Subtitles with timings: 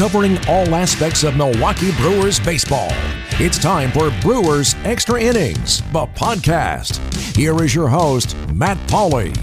[0.00, 2.88] covering all aspects of Milwaukee Brewers baseball.
[3.32, 6.96] It's time for Brewers Extra Innings, the podcast.
[7.36, 9.36] Here is your host, Matt Pauley.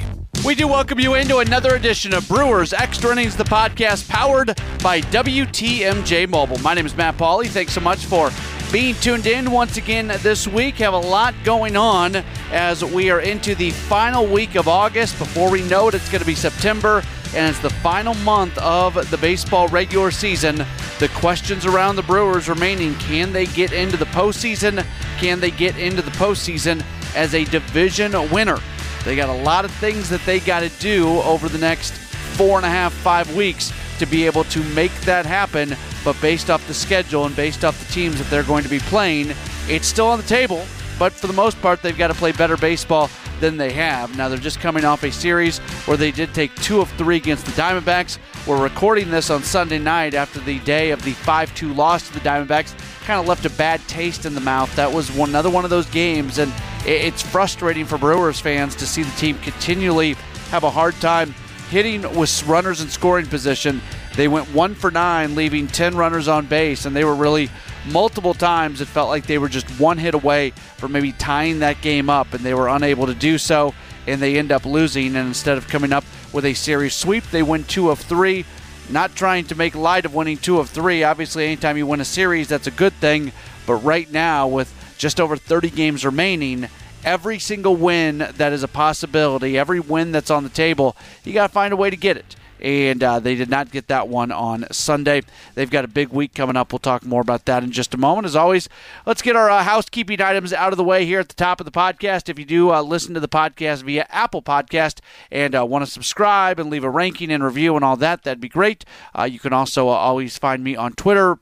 [0.44, 5.02] We do welcome you into another edition of Brewers Extra Innings, the podcast powered by
[5.02, 6.58] WTMJ Mobile.
[6.58, 7.46] My name is Matt Pauley.
[7.46, 8.32] Thanks so much for
[8.72, 10.78] being tuned in once again this week.
[10.78, 12.16] Have a lot going on
[12.52, 15.20] as we are into the final week of August.
[15.20, 17.04] Before we know it, it's going to be September,
[17.34, 20.58] and it's the final month of the baseball regular season.
[21.00, 24.86] The questions around the Brewers remaining can they get into the postseason?
[25.18, 26.84] Can they get into the postseason
[27.16, 28.58] as a division winner?
[29.06, 32.58] They got a lot of things that they got to do over the next four
[32.58, 35.76] and a half, five weeks to be able to make that happen.
[36.04, 38.80] But based off the schedule and based off the teams that they're going to be
[38.80, 39.34] playing,
[39.68, 40.66] it's still on the table.
[41.00, 43.10] But for the most part, they've got to play better baseball
[43.40, 44.16] than they have.
[44.18, 47.46] Now, they're just coming off a series where they did take two of three against
[47.46, 48.18] the Diamondbacks.
[48.48, 52.14] We're recording this on Sunday night after the day of the 5 2 loss to
[52.14, 52.76] the Diamondbacks.
[53.06, 54.74] Kind of left a bad taste in the mouth.
[54.76, 56.52] That was one, another one of those games, and
[56.86, 60.14] it's frustrating for Brewers fans to see the team continually
[60.50, 61.34] have a hard time
[61.70, 63.82] hitting with runners in scoring position.
[64.16, 67.50] They went one for nine, leaving 10 runners on base, and they were really
[67.92, 71.82] multiple times it felt like they were just one hit away from maybe tying that
[71.82, 73.74] game up, and they were unable to do so,
[74.06, 75.16] and they end up losing.
[75.16, 78.46] And instead of coming up with a series sweep, they win two of three.
[78.90, 81.04] Not trying to make light of winning two of three.
[81.04, 83.34] Obviously, anytime you win a series, that's a good thing.
[83.66, 86.70] But right now, with just over 30 games remaining,
[87.04, 91.48] every single win that is a possibility, every win that's on the table, you got
[91.48, 94.32] to find a way to get it and uh, they did not get that one
[94.32, 95.22] on Sunday.
[95.56, 96.72] They've got a big week coming up.
[96.72, 98.26] We'll talk more about that in just a moment.
[98.26, 98.70] As always,
[99.06, 101.66] let's get our uh, housekeeping items out of the way here at the top of
[101.66, 102.30] the podcast.
[102.30, 105.00] If you do uh, listen to the podcast via Apple Podcast
[105.32, 108.42] and uh, want to subscribe and leave a ranking and review and all that, that'd
[108.42, 108.86] be great.
[109.18, 111.40] Uh, you can also uh, always find me on Twitter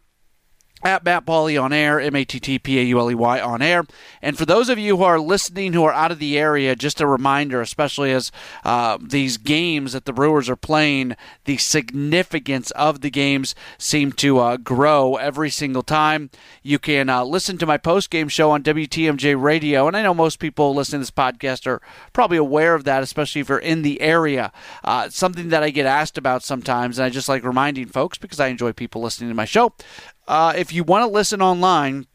[0.84, 3.42] at Matt Pauley on air, M A T T P A U L E Y
[3.42, 3.86] on air.
[4.22, 7.02] And for those of you who are listening who are out of the area, just
[7.02, 8.32] a reminder, especially as
[8.64, 11.16] uh, these games that the Brewers are playing,
[11.46, 16.30] the significance of the games seem to uh, grow every single time.
[16.62, 19.88] You can uh, listen to my post game show on WTMJ Radio.
[19.88, 21.82] And I know most people listening to this podcast are
[22.14, 24.52] probably aware of that, especially if you're in the area.
[24.84, 28.40] Uh, something that I get asked about sometimes, and I just like reminding folks because
[28.40, 29.74] I enjoy people listening to my show.
[30.28, 32.08] Uh, if you want to listen online,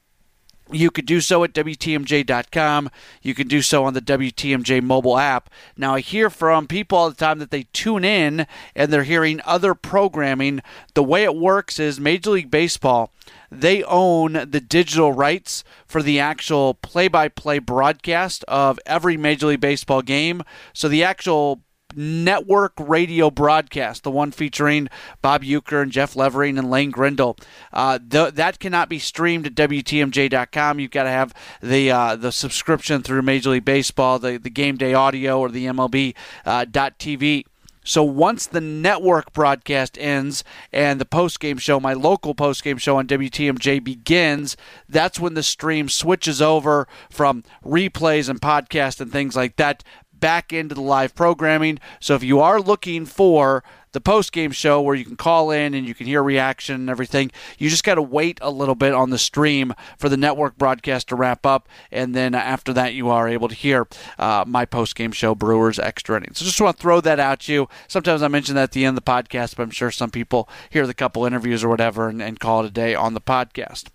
[0.73, 2.91] you could do so at WTMJ.com.
[3.23, 5.51] You can do so on the WTMJ mobile app.
[5.77, 9.41] Now, I hear from people all the time that they tune in and they're hearing
[9.45, 10.61] other programming.
[10.95, 13.13] The way it works is Major League Baseball,
[13.51, 19.49] they own the digital rights for the actual play by play broadcast of every Major
[19.49, 20.43] League Baseball game.
[20.73, 21.63] So the actual
[21.95, 24.89] network radio broadcast, the one featuring
[25.23, 27.37] Bob Uecker and Jeff Levering and Lane Grindle.
[27.73, 30.81] Uh, th- that cannot be streamed at WTMJ.com.
[30.81, 34.77] You've got to have the uh, the subscription through Major League Baseball, the, the game
[34.77, 36.15] day audio, or the MLB
[36.45, 37.45] uh, .TV.
[37.83, 43.07] So once the network broadcast ends and the post-game show, my local post-game show on
[43.07, 44.57] WTMJ begins,
[44.89, 49.83] that's when the stream switches over from replays and podcasts and things like that
[50.21, 51.79] back into the live programming.
[51.99, 55.75] So if you are looking for the post game show where you can call in
[55.75, 58.93] and you can hear reaction and everything, you just got to wait a little bit
[58.93, 63.09] on the stream for the network broadcast to wrap up, and then after that you
[63.09, 63.89] are able to hear
[64.19, 66.39] uh, my post game show, Brewers Extra Innings.
[66.39, 67.69] So just want to throw that out to you.
[67.89, 70.49] Sometimes I mention that at the end of the podcast, but I'm sure some people
[70.69, 73.87] hear the couple interviews or whatever and, and call it a day on the podcast.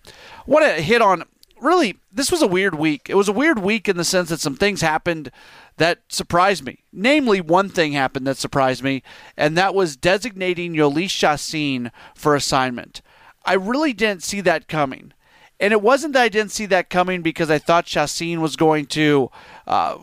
[0.46, 1.24] Want to hit on
[1.60, 3.08] really this was a weird week.
[3.08, 5.30] It was a weird week in the sense that some things happened
[5.78, 6.84] that surprised me.
[6.92, 9.02] Namely, one thing happened that surprised me,
[9.36, 13.02] and that was designating Jhoulys Chacin for assignment.
[13.44, 15.12] I really didn't see that coming.
[15.58, 18.86] And it wasn't that I didn't see that coming because I thought Chacin was going
[18.86, 19.30] to
[19.66, 19.96] uh,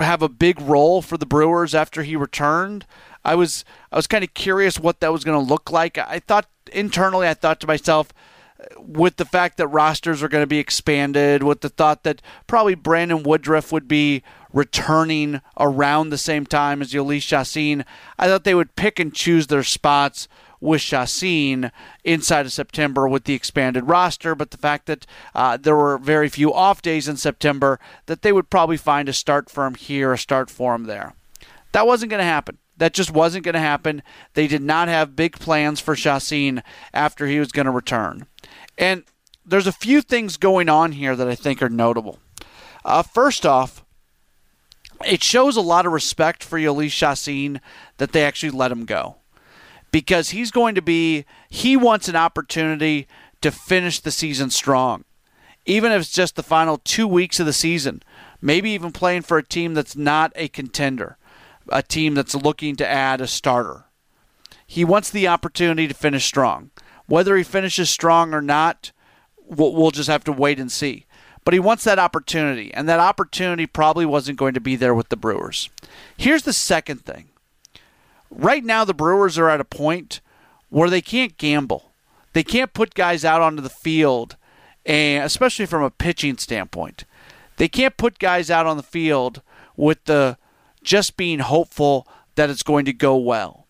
[0.00, 2.86] have a big role for the Brewers after he returned.
[3.24, 5.98] I was I was kind of curious what that was going to look like.
[5.98, 8.12] I thought internally, I thought to myself,
[8.78, 12.74] with the fact that rosters are going to be expanded, with the thought that probably
[12.74, 14.22] Brandon Woodruff would be
[14.52, 17.84] returning around the same time as Jhoulys Chacin,
[18.18, 20.28] I thought they would pick and choose their spots
[20.60, 21.70] with Chacin
[22.04, 26.28] inside of September with the expanded roster, but the fact that uh, there were very
[26.28, 30.12] few off days in September, that they would probably find a start for him here,
[30.12, 31.14] a start for him there.
[31.72, 32.58] That wasn't going to happen.
[32.76, 34.02] That just wasn't going to happen.
[34.34, 36.62] They did not have big plans for Chacin
[36.92, 38.26] after he was going to return.
[38.76, 39.04] And
[39.46, 42.18] there's a few things going on here that I think are notable.
[42.84, 43.84] Uh, first off,
[45.06, 47.60] it shows a lot of respect for Jhoulys Chacin
[47.98, 49.16] that they actually let him go.
[49.94, 53.06] because he's going to be, he wants an opportunity
[53.40, 55.04] to finish the season strong.
[55.66, 58.02] Even if it's just the final two weeks of the season,
[58.42, 61.16] maybe even playing for a team that's not a contender,
[61.68, 63.84] a team that's looking to add a starter.
[64.66, 66.70] He wants the opportunity to finish strong.
[67.06, 68.92] Whether he finishes strong or not,
[69.46, 71.06] we'll, just have to wait and see.
[71.44, 75.10] But he wants that opportunity, and that opportunity probably wasn't going to be there with
[75.10, 75.68] the Brewers.
[76.16, 77.28] Here's the second thing.
[78.30, 80.20] Right now, the Brewers are at a point
[80.70, 81.92] where they can't gamble.
[82.32, 84.36] They can't put guys out onto the field,
[84.86, 87.04] and especially from a pitching standpoint.
[87.56, 89.42] They can't put guys out on the field
[89.76, 90.38] with the
[90.84, 93.66] just being hopeful that it's going to go well.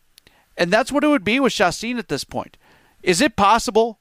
[0.56, 2.56] And that's what it would be with Chacin at this point.
[3.02, 3.98] Is it possible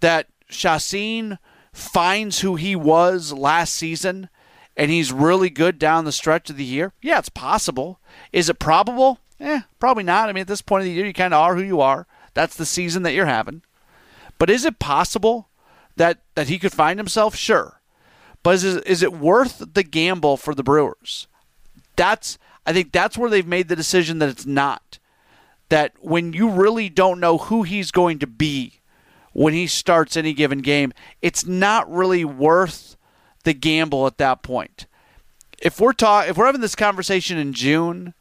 [0.00, 1.38] that Chacin
[1.72, 4.28] finds who he was last season
[4.76, 6.92] and he's really good down the stretch of the year?
[7.02, 8.00] Yeah, it's possible.
[8.32, 9.18] Is it probable?
[9.40, 10.28] Eh, probably not.
[10.28, 12.06] I mean, at this point of the year, you kind of are who you are.
[12.34, 13.62] That's the season that you're having.
[14.38, 15.48] But is it possible
[15.96, 17.34] that, that he could find himself?
[17.34, 17.80] Sure.
[18.42, 21.26] But is, is it worth the gamble for the Brewers?
[21.96, 24.98] That's I think that's where they've made the decision that it's not.
[25.68, 28.80] That when you really don't know who he's going to be
[29.32, 30.92] when he starts any given game,
[31.22, 32.96] it's not really worth
[33.44, 34.86] the gamble at that point.
[35.58, 38.14] If we're talk if we're having this conversation in June,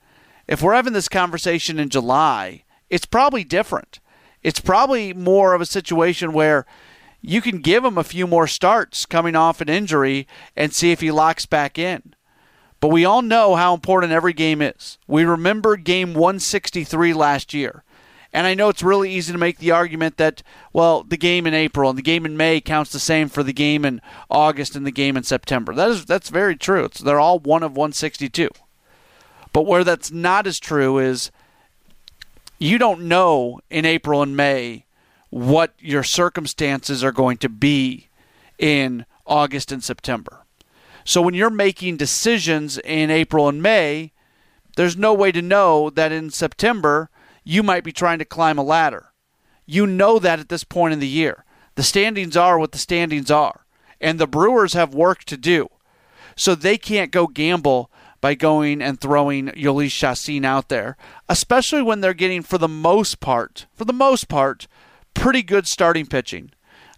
[0.47, 3.99] if we're having this conversation in July, it's probably different.
[4.43, 6.65] It's probably more of a situation where
[7.21, 11.01] you can give him a few more starts coming off an injury and see if
[11.01, 12.14] he locks back in.
[12.85, 14.99] But we all know how important every game is.
[15.07, 17.83] We remember game 163 last year.
[18.31, 21.55] And I know it's really easy to make the argument that, well, the game in
[21.55, 24.85] April and the game in May counts the same for the game in August and
[24.85, 25.73] the game in September.
[25.73, 26.85] That is that's very true.
[26.85, 28.49] It's, they're all one of 162.
[29.51, 31.31] But where that's not as true is
[32.59, 34.85] you don't know in April and May
[35.31, 38.09] what your circumstances are going to be
[38.59, 40.44] in August and September.
[41.05, 44.11] So when you're making decisions in April and May,
[44.75, 47.09] there's no way to know that in September
[47.43, 49.13] you might be trying to climb a ladder.
[49.67, 51.45] You know that at this point in the year.
[51.75, 53.65] The standings are what the standings are,
[54.01, 55.69] and the Brewers have work to do.
[56.35, 57.91] So they can't go gamble
[58.21, 60.97] by going and throwing Jhoulys Chacin out there,
[61.29, 64.67] especially when they're getting, for the most part, for the most part,
[65.13, 66.51] pretty good starting pitching.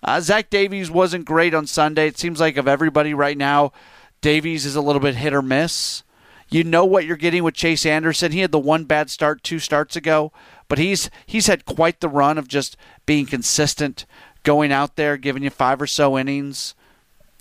[0.04, 2.08] Uh, Zach Davies wasn't great on Sunday.
[2.08, 3.74] It seems like of everybody right now,
[4.22, 6.04] Davies is a little bit hit or miss.
[6.50, 8.32] You know what you're getting with Chase Anderson.
[8.32, 10.32] He had the one bad start two starts ago,
[10.70, 14.06] but he's he's had quite the run of just being consistent,
[14.44, 16.74] going out there, giving you five or so innings.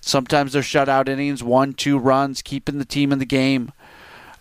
[0.03, 3.73] Sometimes they're shutout innings, one, two runs, keeping the team in the game.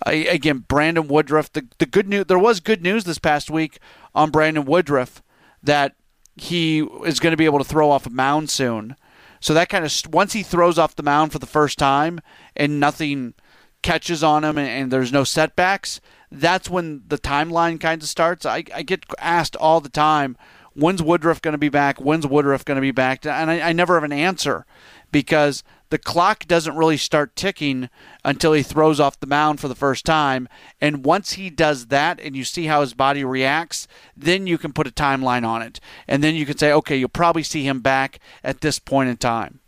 [0.06, 1.52] Uh, again, Brandon Woodruff.
[1.54, 3.80] The the good news there was good news this past week
[4.16, 5.22] on Brandon Woodruff
[5.62, 5.96] that
[6.36, 8.96] he is going to be able to throw off a mound soon.
[9.46, 12.20] So that kind of once he throws off the mound for the first time
[12.56, 13.36] and nothing
[13.84, 16.02] catches on him and, and there's no setbacks,
[16.32, 18.48] that's when the timeline kind of starts.
[18.48, 20.36] I, I get asked all the time,
[20.74, 22.02] when's Woodruff going to be back?
[22.02, 23.24] When's Woodruff going to be back?
[23.24, 24.66] And I, I never have an answer
[25.12, 27.90] because the clock doesn't really start ticking
[28.24, 30.48] until he throws off the mound for the first time.
[30.82, 34.74] And once he does that and you see how his body reacts, then you can
[34.74, 35.80] put a timeline on it.
[36.08, 39.18] And then you can say, okay, you'll probably see him back at this point in
[39.18, 39.60] time.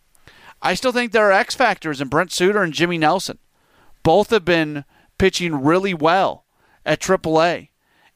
[0.61, 3.37] I still think there are X factors in Brent Suter and Jimmy Nelson.
[4.01, 4.85] Both have been
[5.19, 6.45] pitching really well
[6.85, 7.69] at AAA.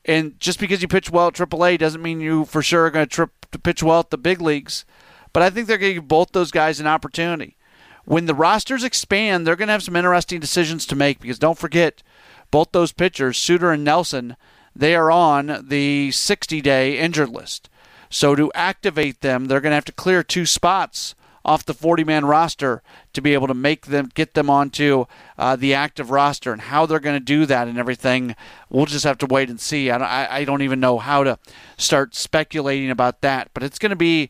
[0.05, 3.07] And just because you pitch well at AAA doesn't mean you for sure are going
[3.07, 4.85] to, trip, to pitch well at the big leagues.
[5.33, 7.57] But I think they're going to give both those guys an opportunity
[8.05, 11.57] when the rosters expand, they're going to have some interesting decisions to make because don't
[11.57, 12.03] forget,
[12.49, 14.35] both those pitchers, Suter and Nelson,
[14.75, 17.69] they are on the 60 day injured list.
[18.09, 22.03] So to activate them, they're going to have to clear two spots off the 40
[22.03, 25.05] man roster to be able to make them get them onto
[25.37, 28.35] uh, the active roster and how they're going to do that and everything
[28.69, 31.39] we'll just have to wait and see I don't, I don't even know how to
[31.77, 34.29] start speculating about that but it's going to be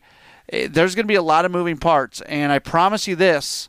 [0.50, 2.20] Eh, there's going to be a lot of moving parts.
[2.22, 3.68] And I promise you this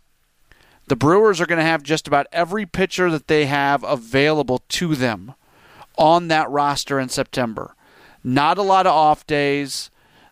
[0.88, 4.96] the Brewers are going to have just about every pitcher that they have available to
[4.96, 5.34] them
[5.98, 7.76] on that roster in September.
[8.24, 9.90] Not a lot of off days.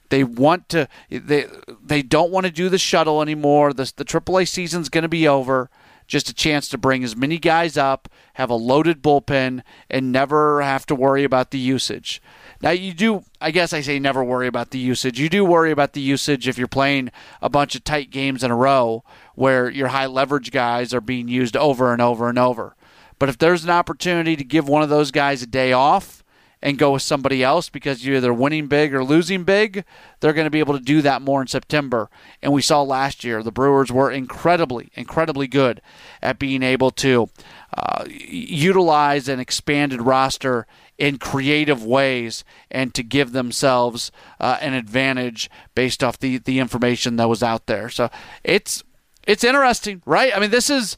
[0.10, 1.46] They want to they
[1.82, 3.72] they don't want to do the shuttle anymore.
[3.72, 5.70] The the AAA season's going to be over.
[6.06, 10.62] Just a chance to bring as many guys up, have a loaded bullpen, and never
[10.62, 12.22] have to worry about the usage.
[12.62, 15.20] Now you do, I guess I say never worry about the usage.
[15.20, 18.52] You do worry about the usage if you're playing a bunch of tight games in
[18.52, 19.04] a row
[19.36, 22.76] where your high leverage guys are being used over and over and over.
[23.18, 26.21] But if there's an opportunity to give one of those guys a day off
[26.62, 29.84] and go with somebody else because you're either winning big or losing big,
[30.20, 32.10] they're going to be able to do that more in September.
[32.42, 35.82] And we saw last year the Brewers were incredibly, incredibly good
[36.22, 37.30] at being able to
[37.76, 45.50] uh, utilize an expanded roster in creative ways and to give themselves uh, an advantage
[45.74, 47.90] based off the, the information that was out there.
[47.90, 48.10] So
[48.44, 48.84] it's
[49.28, 50.36] it's interesting, right?
[50.36, 50.98] I mean, this is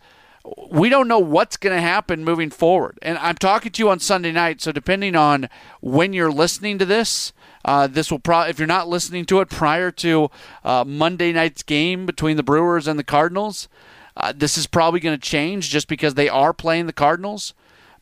[0.70, 3.00] we don't know what's going to happen moving forward.
[3.02, 5.50] And I'm talking to you on Sunday night, so depending on
[5.82, 7.32] when you're listening to this,
[7.64, 10.30] uh, this will probably, if you're not listening to it prior to
[10.64, 13.70] uh, Monday night's game between the Brewers and the Cardinals,
[14.18, 17.54] uh, this is probably going to change just because they are playing the Cardinals.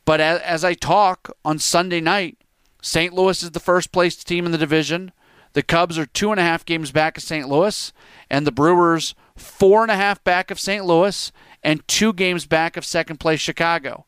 [0.03, 2.37] But as, as I talk on Sunday night,
[2.81, 3.13] St.
[3.13, 5.11] Louis is the first place team in the division.
[5.53, 7.47] The Cubs are two and a half games back of St.
[7.47, 7.93] Louis,
[8.29, 10.85] and the Brewers four and a half back of St.
[10.85, 11.31] Louis
[11.63, 14.05] and two games back of second place Chicago.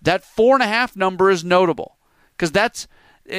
[0.00, 1.96] That four and a half number is notable
[2.36, 2.86] because that's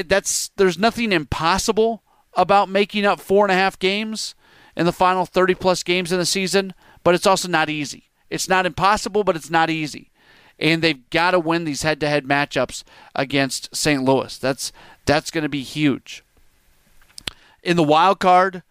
[0.07, 4.35] that's there's nothing impossible about making up four and a half games
[4.75, 6.73] in the final 30 plus games in the season,
[7.03, 8.09] but it's also not easy.
[8.29, 10.11] It's not impossible, but it's not easy.
[10.57, 12.83] And they've got to win these head-to-head matchups
[13.13, 14.03] against St.
[14.03, 14.37] Louis.
[14.37, 14.71] That's
[15.05, 16.23] that's going to be huge.
[17.61, 18.63] In the wild card,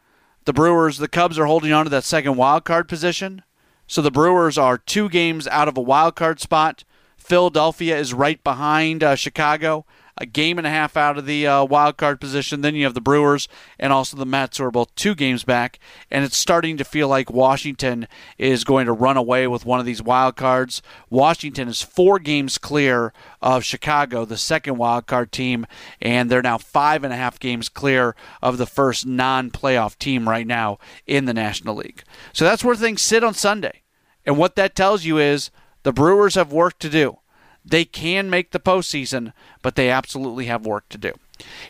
[0.45, 3.43] the Brewers, the Cubs are holding on to that second wild card position.
[3.87, 6.85] So the Brewers are two games out of a wild card spot.
[7.17, 11.65] Philadelphia is right behind uh, Chicago, a game and a half out of the uh,
[11.65, 12.61] wild card position.
[12.61, 15.79] Then you have the Brewers and also the Mets, who are both two games back.
[16.11, 18.07] And it's starting to feel like Washington
[18.39, 20.83] is going to run away with one of these wild cards.
[21.11, 25.67] Washington is four games clear of Chicago, the second wild card team,
[26.01, 30.47] and they're now five and a half games clear of the first non-playoff team right
[30.47, 32.05] now in the National League.
[32.33, 33.83] So that's where things sit on Sunday.
[34.25, 35.51] And what that tells you is
[35.83, 37.19] the Brewers have work to do.
[37.65, 41.13] They can make the postseason, but they absolutely have work to do.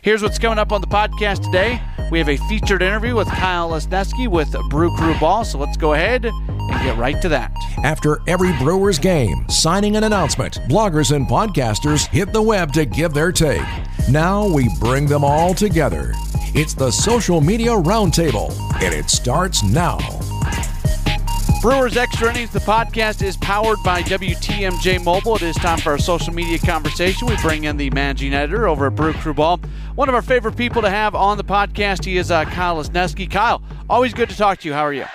[0.01, 1.81] Here's what's coming up on the podcast today.
[2.11, 5.93] We have a featured interview with Kyle Lesniewski with Brew Crew Ball, so let's go
[5.93, 7.51] ahead and get right to that.
[7.83, 13.13] After every Brewers game, signing an announcement, bloggers and podcasters hit the web to give
[13.13, 13.65] their take.
[14.09, 16.11] Now we bring them all together.
[16.53, 19.97] It's the Social Media Roundtable, and it starts now.
[21.61, 25.35] Brewers Extra Innings, the podcast is powered by WTMJ Mobile.
[25.37, 27.27] It is time for our social media conversation.
[27.27, 29.59] We bring in the managing editor over at Brew Crew Ball,
[29.95, 32.05] one of our favorite people to have on the podcast.
[32.05, 33.29] He is uh, Kyle Lesniewski.
[33.29, 34.73] Kyle, always good to talk to you.
[34.75, 35.05] How are you?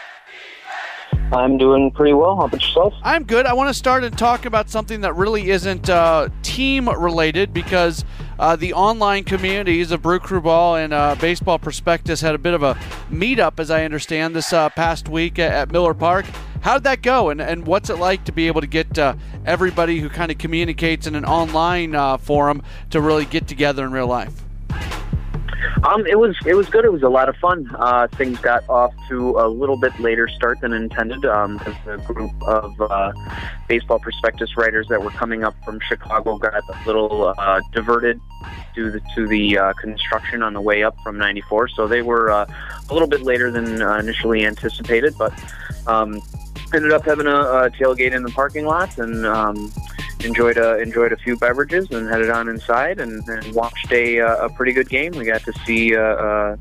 [1.33, 2.35] I'm doing pretty well.
[2.37, 2.95] How about yourself?
[3.05, 3.47] I'm good.
[3.47, 8.05] I want to start and talk about something that really isn't uh, team related because
[8.41, 12.55] uh, the online communities of Brew Crew Ball and uh, Baseball Prospectus had a bit
[12.55, 12.75] of a
[13.11, 16.25] meetup, as I understand, this uh, past week at, at, Miller Park.
[16.63, 19.15] How did that go, and, and what's it like to be able to get uh,
[19.45, 23.93] everybody who kind of communicates in an online uh, forum to really get together in
[23.93, 24.50] real life?
[25.83, 26.85] Um, it was it was good.
[26.85, 27.71] It was a lot of fun.
[27.75, 31.25] Uh, things got off to a little bit later start than intended.
[31.25, 33.13] Um, a group of uh,
[33.69, 38.21] baseball prospectus writers that were coming up from Chicago got a little uh, diverted
[38.75, 41.69] due the, to the uh, construction on the way up from 94.
[41.69, 42.47] So they were uh,
[42.89, 45.33] a little bit later than uh, initially anticipated, but
[45.87, 46.21] um,
[46.75, 49.25] ended up having a, a tailgate in the parking lot and.
[50.25, 54.47] Enjoyed a enjoyed a few beverages and headed on inside and, and watched a uh,
[54.47, 55.13] a pretty good game.
[55.13, 56.59] We got to see a, a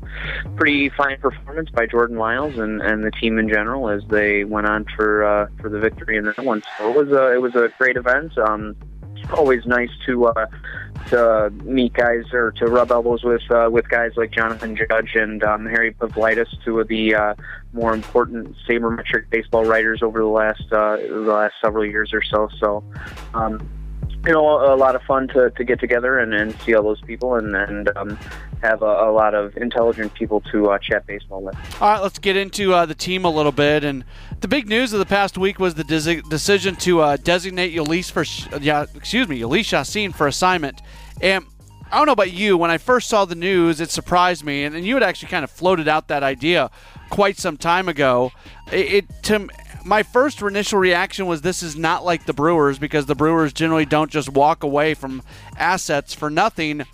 [0.56, 4.66] pretty fine performance by Jordan Lyles and, and the team in general as they went
[4.66, 6.62] on for uh, for the victory in that one.
[6.78, 8.36] So it was a it was a great event.
[8.38, 8.76] Um,
[9.32, 10.46] always nice to uh,
[11.08, 15.42] to meet guys or to rub elbows with uh, with guys like Jonathan Judge and
[15.42, 17.34] um, Harry Pavlidis, two of the uh,
[17.72, 22.48] more important sabermetric baseball writers over the last uh, the last several years or so.
[22.58, 22.84] So.
[23.34, 23.68] Um,
[24.26, 27.00] you know, a lot of fun to, to get together and, and see all those
[27.00, 28.18] people and, and um,
[28.62, 31.54] have a, a, lot of intelligent people to uh, chat baseball with.
[31.80, 33.82] All right, let's get into uh, the team a little bit.
[33.82, 34.04] And
[34.40, 38.24] the big news of the past week was the decision to uh, designate Jhoulys for,
[38.58, 40.82] yeah, excuse me, Jhoulys Chacin for assignment.
[41.22, 41.46] And
[41.90, 44.76] I don't know about you, when I first saw the news, it surprised me, and,
[44.76, 46.70] and you had actually kind of floated out that idea
[47.10, 48.32] quite some time ago.
[48.72, 49.48] It, it to
[49.84, 53.86] my first initial reaction was this is not like the Brewers because the Brewers generally
[53.86, 55.22] don't just walk away from
[55.56, 56.84] assets for nothing.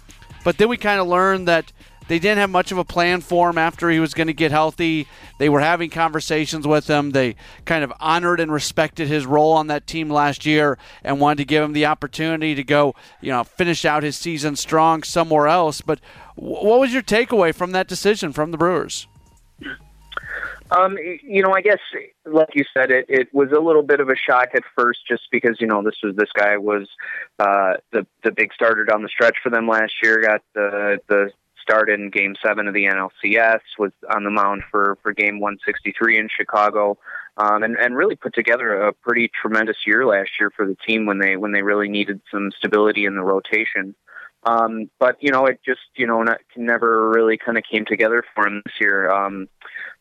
[0.45, 1.73] But then we kind of learned that
[2.09, 4.53] they didn't have much of a plan for him after he was going to get
[4.53, 5.09] healthy.
[5.39, 7.11] They were having conversations with him.
[7.11, 11.39] They kind of honored and respected his role on that team last year and wanted
[11.39, 15.49] to give him the opportunity to go, you know, finish out his season strong somewhere
[15.49, 15.81] else.
[15.81, 15.99] But
[16.37, 19.09] what was your takeaway from that decision from the Brewers?
[20.71, 21.79] Um, you know, I guess,
[22.25, 25.23] like you said, it, it was a little bit of a shock at first, just
[25.31, 26.89] because you know this was this guy was
[27.39, 30.21] uh, the the big starter down the stretch for them last year.
[30.21, 31.31] Got the the
[31.63, 33.61] start in Game Seven of the NLCS.
[33.79, 36.99] Was on the mound for for Game 163 in Chicago,
[37.37, 41.07] um, and and really put together a pretty tremendous year last year for the team
[41.07, 43.95] when they when they really needed some stability in the rotation.
[44.45, 48.25] Um, but you know, it just you know not, never really kind of came together
[48.35, 49.11] for him this year.
[49.11, 49.49] Um,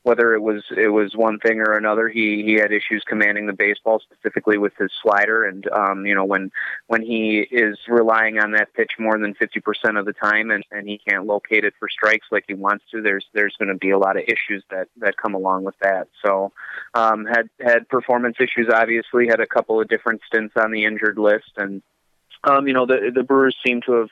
[0.06, 3.54] whether it was it was one thing or another, he he had issues commanding the
[3.54, 5.46] baseball, specifically with his slider.
[5.46, 6.52] And um, you know, when
[6.86, 10.64] when he is relying on that pitch more than fifty percent of the time, and,
[10.70, 13.80] and he can't locate it for strikes like he wants to, there's there's going to
[13.80, 16.08] be a lot of issues that that come along with that.
[16.24, 16.52] So,
[16.94, 18.70] um, had had performance issues.
[18.72, 21.82] Obviously, had a couple of different stints on the injured list, and
[22.44, 24.10] um, you know, the the Brewers seem to have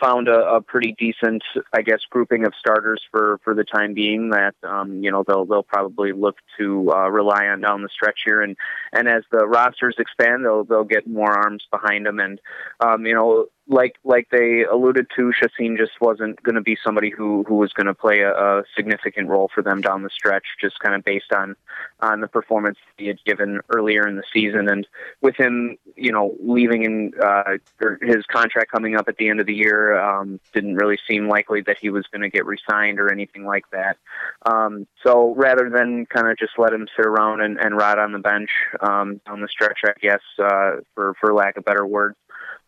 [0.00, 4.30] found a, a pretty decent, I guess, grouping of starters for for the time being.
[4.30, 8.20] That um, you know they'll they'll probably look to uh, rely on down the stretch
[8.24, 8.56] here, and
[8.92, 12.40] and as the rosters expand, they'll they'll get more arms behind them, and
[12.80, 17.10] um, you know like like they alluded to, Chacin just wasn't going to be somebody
[17.10, 20.44] who who was going to play a, a, significant role for them down the stretch,
[20.60, 21.54] just kind of based on
[22.00, 24.86] on the performance he had given earlier in the season, and
[25.20, 27.58] with him, you know, leaving in uh,
[28.00, 31.60] his contract coming up at the end of the year, um, didn't really seem likely
[31.60, 33.98] that he was going to get re-signed or anything like that.
[34.46, 38.12] Um, so rather than kind of just let him sit around and, and rot on
[38.12, 42.16] the bench um, down the stretch, I guess, uh, for for lack of better words.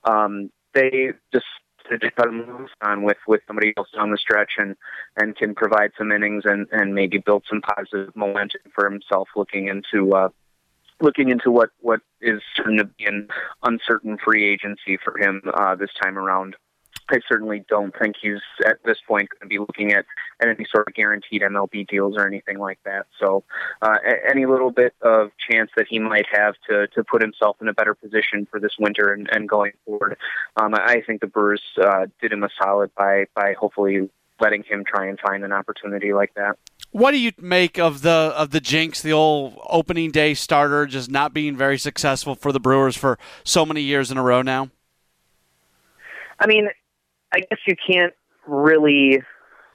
[0.04, 1.47] Um, they just
[1.89, 4.77] to move on with with somebody else down the stretch and
[5.17, 9.69] and can provide some innings and and maybe build some positive momentum for himself looking
[9.69, 10.29] into uh
[11.00, 13.29] looking into what what is certain to be an
[13.65, 16.55] uncertain free agency for him uh this time around
[17.11, 20.05] I certainly don't think he's at this point going to be looking at,
[20.40, 23.07] at any sort of guaranteed MLB deals or anything like that.
[23.19, 23.45] So,
[23.83, 23.97] uh,
[24.29, 27.75] any little bit of chance that he might have to to put himself in a
[27.75, 30.17] better position for this winter and, and going forward,
[30.57, 34.08] um, I think the Brewers uh, did him a solid by by hopefully
[34.41, 36.56] letting him try and find an opportunity like that.
[36.93, 41.11] What do you make of the of the jinx, the old opening day starter, just
[41.11, 44.71] not being very successful for the Brewers for so many years in a row now?
[46.41, 46.69] I mean,
[47.32, 48.14] I guess you can't
[48.47, 49.23] really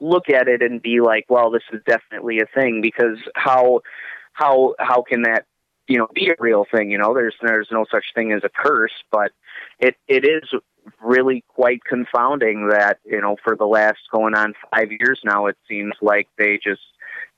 [0.01, 3.81] look at it and be like, well, this is definitely a thing because how
[4.33, 5.45] how how can that
[5.87, 6.91] you know be a real thing?
[6.91, 9.31] You know, there's there's no such thing as a curse, but
[9.79, 10.49] it it is
[11.01, 15.57] really quite confounding that you know for the last going on five years now, it
[15.67, 16.81] seems like they just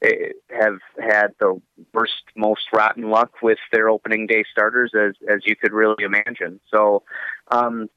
[0.04, 1.62] eh, have had the
[1.94, 6.60] worst, most rotten luck with their opening day starters as as you could really imagine.
[6.72, 7.04] So,
[7.50, 7.90] um,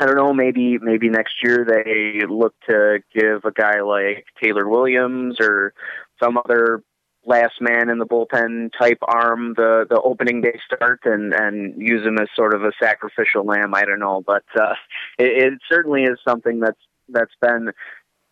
[0.00, 4.66] I don't know, maybe maybe next year they look to give a guy like Taylor
[4.66, 5.74] Williams or
[6.22, 6.82] some other
[7.26, 12.04] last man in the bullpen type arm the the opening day start and and use
[12.06, 13.74] him as sort of a sacrificial lamb.
[13.74, 14.72] I don't know, but uh,
[15.18, 17.70] it, it certainly is something that's that's been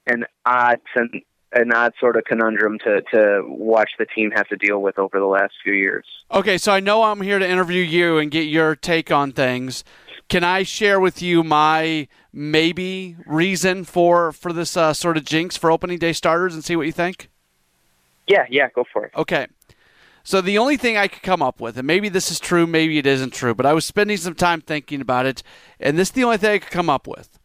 [0.06, 1.20] an odd and
[1.52, 5.18] an odd sort of conundrum to to watch the team have to deal with over
[5.18, 6.04] the last few years.
[6.30, 9.84] Okay, so I know I'm here to interview you and get your take on things.
[10.28, 15.56] Can I share with you my maybe reason for for this uh, sort of jinx
[15.56, 17.30] for opening day starters and see what you think?
[18.26, 19.12] Yeah, yeah, go for it.
[19.16, 19.46] Okay.
[20.22, 22.98] So the only thing I could come up with, and maybe this is true, maybe
[22.98, 25.42] it isn't true, but I was spending some time thinking about it,
[25.80, 27.38] and this is the only thing I could come up with.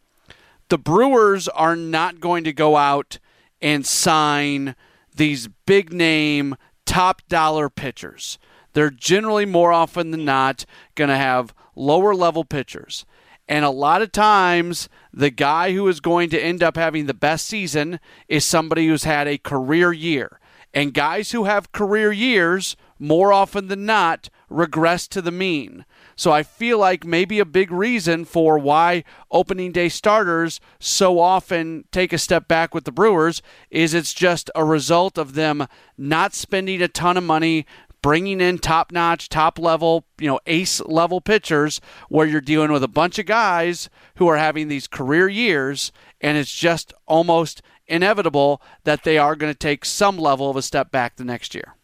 [0.68, 3.20] The Brewers are not going to go out
[3.64, 4.76] and sign
[5.16, 8.38] these big name, top dollar pitchers.
[8.74, 13.06] They're generally more often than not going to have lower level pitchers.
[13.48, 17.14] And a lot of times, the guy who is going to end up having the
[17.14, 20.40] best season is somebody who's had a career year.
[20.74, 25.86] And guys who have career years, more often than not, regress to the mean.
[26.16, 31.86] So I feel like maybe a big reason for why opening day starters so often
[31.92, 36.34] take a step back with the Brewers is it's just a result of them not
[36.34, 37.66] spending a ton of money
[38.04, 42.84] bringing in top notch, top level, you know, ace level pitchers where you're dealing with
[42.84, 48.62] a bunch of guys who are having these career years, and it's just almost inevitable
[48.84, 51.76] that they are going to take some level of a step back the next year.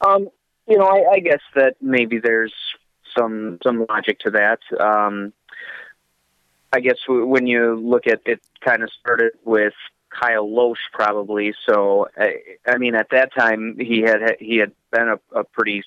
[0.00, 0.28] Um,
[0.66, 2.54] you know, I, I guess that maybe there's
[3.16, 4.60] some some logic to that.
[4.78, 5.32] Um,
[6.72, 9.74] I guess when you look at it, kind of started with
[10.10, 11.54] Kyle Lohse probably.
[11.66, 15.84] So I, I mean, at that time he had he had been a, a pretty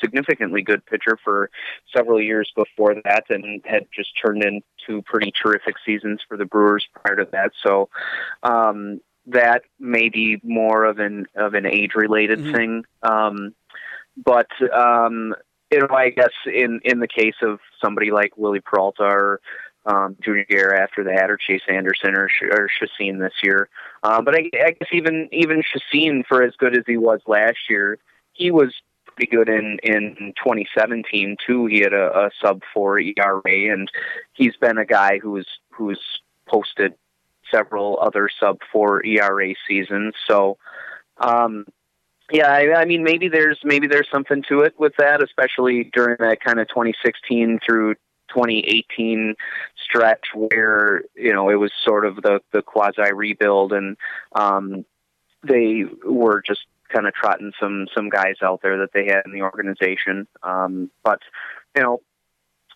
[0.00, 1.50] significantly good pitcher for
[1.94, 6.46] several years before that, and had just turned in two pretty terrific seasons for the
[6.46, 7.52] Brewers prior to that.
[7.62, 7.90] So,
[8.42, 12.54] um, that may be more of an of an age related mm-hmm.
[12.54, 12.84] thing.
[13.02, 13.54] Um,
[14.24, 15.34] but um,
[15.70, 19.40] you know, I guess in in the case of somebody like Wily Peralta or
[19.86, 23.68] um, Junior Guerra after that, or Chase Anderson, or or Chacin this year.
[24.02, 27.58] Um, but I, I guess even even Chacin, for as good as he was last
[27.68, 27.98] year,
[28.32, 28.74] he was
[29.06, 31.66] pretty good in in 2017 too.
[31.66, 33.90] He had a, a sub four ERA, and
[34.32, 36.00] he's been a guy who's who's
[36.46, 36.94] posted
[37.50, 40.14] several other sub four ERA seasons.
[40.28, 40.58] So.
[41.22, 41.66] Um,
[42.30, 46.16] yeah, I, I mean, maybe there's maybe there's something to it with that, especially during
[46.20, 47.94] that kind of 2016 through
[48.28, 49.34] 2018
[49.82, 53.96] stretch where you know it was sort of the the quasi rebuild and
[54.36, 54.84] um
[55.42, 59.32] they were just kind of trotting some some guys out there that they had in
[59.32, 60.26] the organization.
[60.42, 61.20] Um but
[61.76, 62.00] you know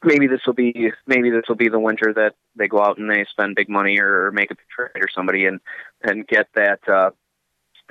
[0.02, 3.10] maybe this will be maybe this will be the winter that they go out and
[3.10, 5.60] they spend big money or, or make a trade or somebody and
[6.02, 7.10] and get that uh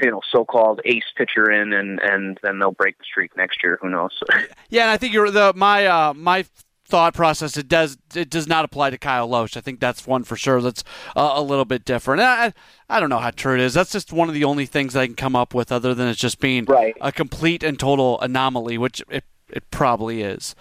[0.01, 3.77] you know so-called ace pitcher in and and then they'll break the streak next year
[3.81, 4.11] who knows
[4.69, 6.43] yeah and i think you're the my uh my
[6.85, 9.57] thought process it does it does not apply to Kyle Lohse.
[9.57, 10.83] I think that's one for sure that's
[11.15, 12.21] uh, a little bit different.
[12.21, 12.53] I,
[12.87, 13.73] I don't know how true it is.
[13.73, 16.19] That's just one of the only things I can come up with other than it's
[16.19, 16.95] just being right.
[17.01, 20.55] a complete and total anomaly, which it, it probably is.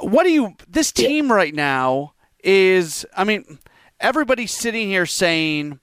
[0.00, 2.12] What do you this team right now
[2.44, 3.58] is I mean
[3.98, 5.80] everybody's sitting here saying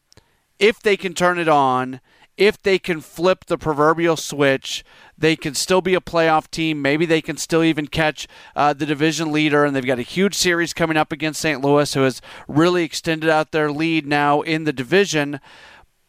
[0.60, 2.00] if they can turn it on,
[2.38, 4.84] if they can flip the proverbial switch,
[5.18, 6.82] they can still be a playoff team.
[6.82, 9.64] Maybe they can still even catch uh, the division leader.
[9.64, 11.62] And they've got a huge series coming up against St.
[11.62, 15.40] Louis, who has really extended out their lead now in the division.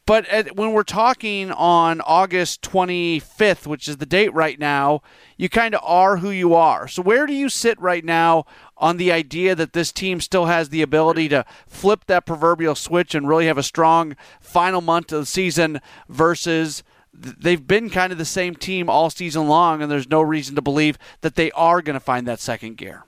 [0.06, 5.02] But at, when we're talking on August 25th, which is the date right now,
[5.36, 6.86] you kind of are who you are.
[6.86, 10.68] So, where do you sit right now on the idea that this team still has
[10.68, 15.20] the ability to flip that proverbial switch and really have a strong final month of
[15.20, 20.08] the season versus they've been kind of the same team all season long, and there's
[20.08, 23.04] no reason to believe that they are going to find that second gear.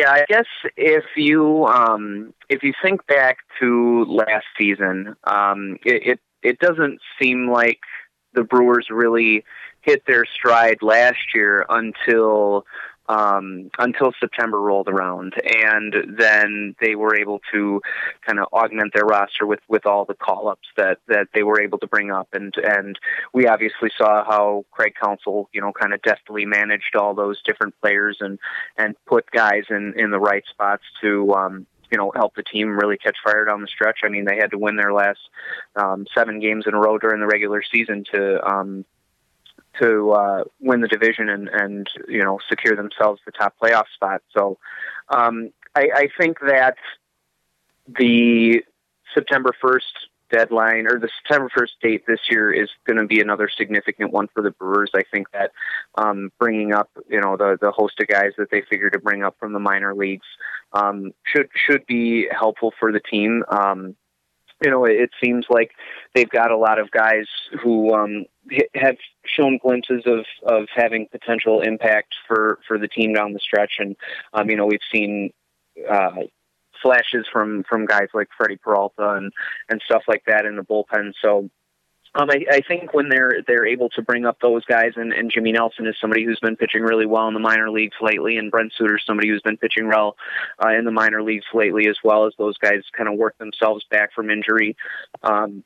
[0.00, 0.46] Yeah, I guess
[0.78, 7.00] if you um, if you think back to last season, um, it, it it doesn't
[7.20, 7.80] seem like
[8.32, 9.44] the Brewers really
[9.82, 12.64] hit their stride last year until
[13.10, 17.82] um, until September rolled around, and then they were able to
[18.24, 21.60] kind of augment their roster with with all the call ups that that they were
[21.60, 23.00] able to bring up, and and
[23.32, 27.74] we obviously saw how Craig Counsell, you know, kind of deftly managed all those different
[27.80, 28.38] players and
[28.76, 31.32] and put guys in in the right spots to.
[31.34, 34.02] Um, you know, help the team really catch fire down the stretch.
[34.04, 35.18] I mean, they had to win their last
[35.74, 38.84] um, seven games in a row during the regular season to um,
[39.80, 44.22] to uh, win the division and, and you know secure themselves the top playoff spot.
[44.36, 44.58] So
[45.08, 46.76] um, I, I think that
[47.86, 48.64] the
[49.14, 49.92] September first
[50.30, 54.28] deadline or the September 1st date this year is going to be another significant one
[54.32, 54.90] for the Brewers.
[54.94, 55.52] I think that
[55.96, 59.22] um, bringing up, you know, the the host of guys that they figure to bring
[59.22, 60.26] up from the minor leagues
[60.72, 63.44] um, should should be helpful for the team.
[63.48, 63.96] Um,
[64.62, 65.72] you know, it seems like
[66.14, 67.26] they've got a lot of guys
[67.62, 68.26] who um,
[68.74, 73.74] have shown glimpses of of having potential impact for for the team down the stretch,
[73.78, 73.96] and
[74.32, 75.32] um, you know, we've seen.
[75.88, 76.22] Uh,
[76.82, 79.32] flashes from from guys like Freddie Peralta and
[79.68, 81.12] and stuff like that in the bullpen.
[81.22, 81.50] So
[82.14, 85.30] um, I, I think when they're they're able to bring up those guys, and, and
[85.32, 88.50] Jimmy Nelson is somebody who's been pitching really well in the minor leagues lately, and
[88.50, 90.16] Brent Suter is somebody who's been pitching well
[90.64, 93.84] uh, in the minor leagues lately as well as those guys kind of work themselves
[93.90, 94.76] back from injury.
[95.22, 95.62] Um,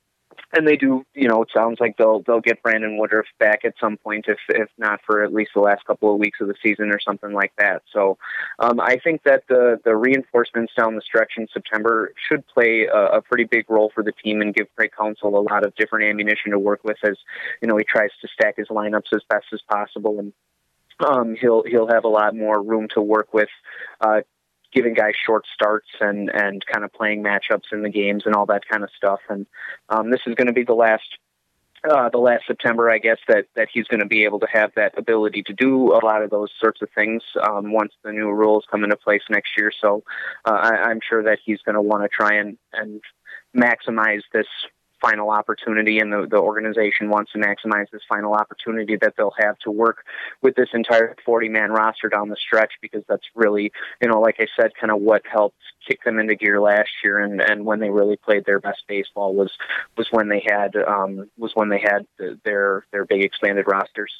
[0.56, 3.74] and they do, you know, it sounds like they'll they'll get Brandon Woodruff back at
[3.80, 6.54] some point, if if not for at least the last couple of weeks of the
[6.62, 7.82] season or something like that.
[7.92, 8.18] So,
[8.58, 13.18] um, I think that the the reinforcements down the stretch in September should play a,
[13.18, 16.06] a pretty big role for the team and give Craig Counsell a lot of different
[16.06, 17.16] ammunition to work with as
[17.60, 20.32] you know he tries to stack his lineups as best as possible and
[21.00, 23.48] um, he'll he'll have a lot more room to work with
[24.00, 24.20] uh,
[24.74, 28.46] giving guys short starts and and kind of playing matchups in the games and all
[28.46, 29.20] that kind of stuff.
[29.28, 29.46] And
[29.88, 31.18] um, this is going to be the last
[31.88, 34.72] uh, the last September, I guess that that he's going to be able to have
[34.76, 38.30] that ability to do a lot of those sorts of things um, once the new
[38.30, 39.70] rules come into place next year.
[39.80, 40.02] So
[40.44, 43.00] uh, I, I'm sure that he's going to want to try and and
[43.56, 44.46] maximize this
[45.04, 49.58] final opportunity, and the, the organization wants to maximize this final opportunity that they'll have
[49.58, 50.04] to work
[50.42, 54.36] with this entire 40 man roster down the stretch because that's really, you know, like
[54.38, 57.80] I said, kind of what helped kick them into gear last year, and and when
[57.80, 59.52] they really played their best baseball was
[59.96, 62.06] was when they had um, was when they had
[62.44, 64.12] their their big expanded rosters.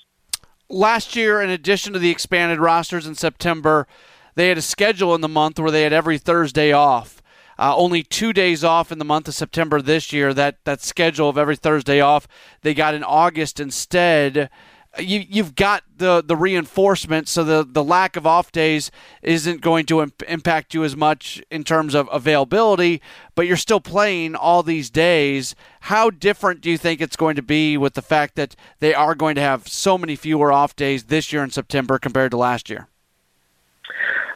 [0.68, 3.87] Last year, in addition to the expanded rosters in September,
[4.35, 7.23] they had a schedule in the month where they had every Thursday off.
[7.59, 10.35] Uh, only two days off in the month of September this year.
[10.35, 12.27] That that schedule of every Thursday off,
[12.62, 14.51] they got in August instead
[14.99, 18.90] you you've got the the reinforcement, so the the lack of off days
[19.23, 23.01] isn't going to imp- impact you as much in terms of availability.
[23.35, 25.55] But you're still playing all these days.
[25.81, 29.14] How different do you think it's going to be with the fact that they are
[29.14, 32.71] going to have so many fewer off days this year in September compared to last
[32.71, 32.88] year?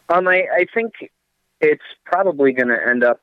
[0.09, 0.95] Um, I, I think
[1.61, 3.21] it's probably going to end up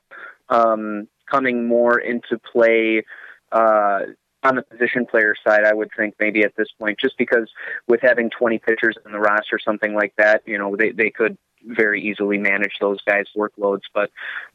[0.48, 3.04] um, coming more into play.
[3.52, 4.00] Uh,
[4.42, 7.50] on the position player side, I would think maybe at this point, just because
[7.88, 11.36] with having 20 pitchers in the roster, something like that, you know, they, they could
[11.64, 13.82] very easily manage those guys' workloads.
[13.92, 14.10] But,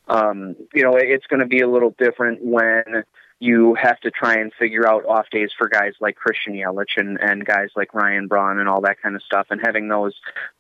[0.07, 3.03] um, you know, it's going to be a little different when
[3.41, 7.17] you have to try and figure out off days for guys like Christian Yelich and,
[7.19, 9.47] and guys like Ryan Braun and all that kind of stuff.
[9.49, 10.13] And having those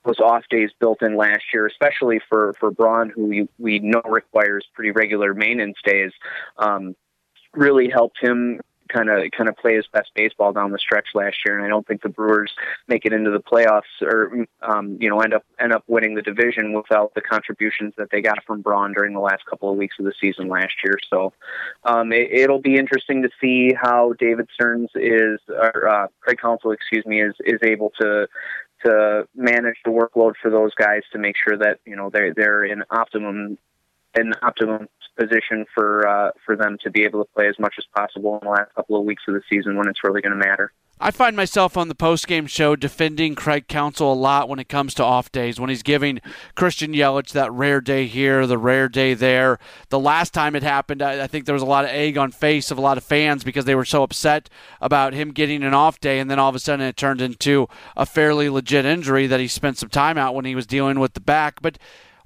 [0.03, 4.01] those off days built in last year, especially for, for Braun, who we, we know
[4.03, 6.11] requires pretty regular maintenance days,
[6.57, 6.95] um,
[7.53, 8.59] really helped him
[8.91, 11.69] kind of kind of play his best baseball down the stretch last year, and I
[11.69, 12.51] don't think the Brewers
[12.87, 16.21] make it into the playoffs or um, you know end up end up winning the
[16.21, 19.95] division without the contributions that they got from Braun during the last couple of weeks
[19.99, 20.95] of the season last year.
[21.09, 21.33] So
[21.83, 26.71] um, it, it'll be interesting to see how David Stearns is, or uh, Craig Counsell,
[26.71, 28.27] excuse me, is is able to
[28.85, 32.63] to manage the workload for those guys to make sure that you know they're they're
[32.63, 33.57] in optimum
[34.15, 34.87] the optimum
[35.19, 38.47] position for uh, for them to be able to play as much as possible in
[38.47, 40.71] the last couple of weeks of the season when it's really going to matter.
[41.03, 44.93] I find myself on the post-game show defending Craig Counsell a lot when it comes
[44.93, 46.21] to off days, when he's giving
[46.53, 49.57] Christian Yelich that rare day here, the rare day there.
[49.89, 52.29] The last time it happened, I, I think there was a lot of egg on
[52.29, 54.47] face of a lot of fans because they were so upset
[54.79, 57.67] about him getting an off day, and then all of a sudden it turned into
[57.97, 61.15] a fairly legit injury that he spent some time out when he was dealing with
[61.15, 61.63] the back.
[61.63, 61.79] But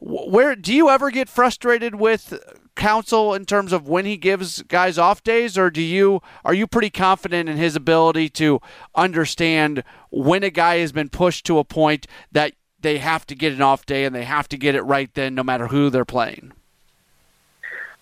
[0.06, 2.40] where do you ever get frustrated with
[2.76, 6.68] Counsell in terms of when he gives guys off days, or do you are you
[6.68, 8.62] pretty confident in his ability to
[8.94, 13.54] understand when a guy has been pushed to a point that they have to get
[13.54, 16.06] an off day and they have to get it right then, no matter who they're
[16.06, 16.52] playing?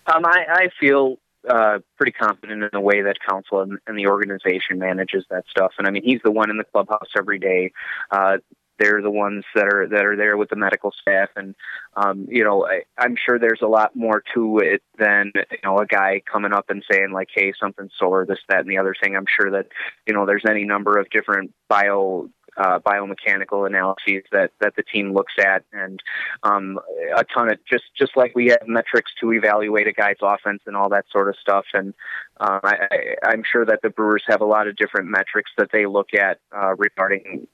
[0.06, 1.16] Um, I, I feel
[1.48, 5.72] uh, pretty confident in the way that Counsell and, and, the organization manages that stuff.
[5.78, 7.72] And I mean, he's the one in the clubhouse every day.
[8.10, 8.38] Uh,
[8.78, 11.30] they're the ones that are that are there with the medical staff.
[11.36, 11.54] And
[11.96, 15.78] um you know I, i'm sure there's a lot more to it than you know
[15.78, 18.94] a guy coming up and saying like hey something's sore this that and the other
[19.00, 19.16] thing.
[19.16, 19.66] I'm sure that
[20.06, 25.12] you know there's any number of different bio uh, biomechanical analyses that, that the team
[25.12, 26.00] looks at, and
[26.42, 26.78] um,
[27.16, 30.76] a ton of just just like we have metrics to evaluate a guy's offense and
[30.76, 31.64] all that sort of stuff.
[31.72, 31.94] And
[32.40, 35.86] uh, I, I'm sure that the Brewers have a lot of different metrics that they
[35.86, 37.46] look at uh, regarding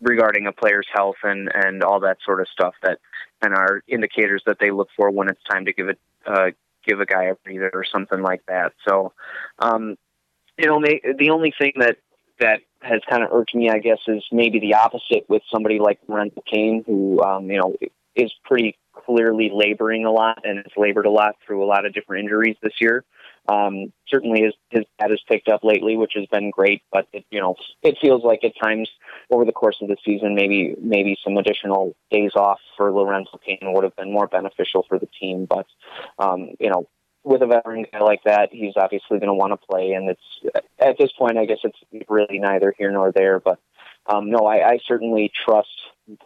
[0.00, 2.98] regarding a player's health and and all that sort of stuff that
[3.42, 6.50] and are indicators that they look for when it's time to give it uh,
[6.86, 8.72] give a guy a breather or something like that.
[8.86, 9.12] So,
[9.58, 9.96] um,
[10.56, 11.98] you know, the only thing that
[12.40, 15.98] that has kind of irked me, I guess, is maybe the opposite with somebody like
[16.08, 17.74] Lorenzo Cain, who um, you know
[18.14, 21.94] is pretty clearly laboring a lot and has labored a lot through a lot of
[21.94, 23.04] different injuries this year.
[23.48, 26.82] Um, certainly, his his bat has picked up lately, which has been great.
[26.92, 28.90] But it, you know, it feels like at times
[29.30, 33.58] over the course of the season, maybe maybe some additional days off for Lorenzo Cain
[33.62, 35.46] would have been more beneficial for the team.
[35.46, 35.66] But
[36.18, 36.88] um, you know,
[37.24, 40.62] with a veteran guy like that, he's obviously going to want to play, and it's
[40.78, 43.40] at this point, I guess it's really neither here nor there.
[43.40, 43.58] But
[44.08, 45.68] um, no, I, I certainly trust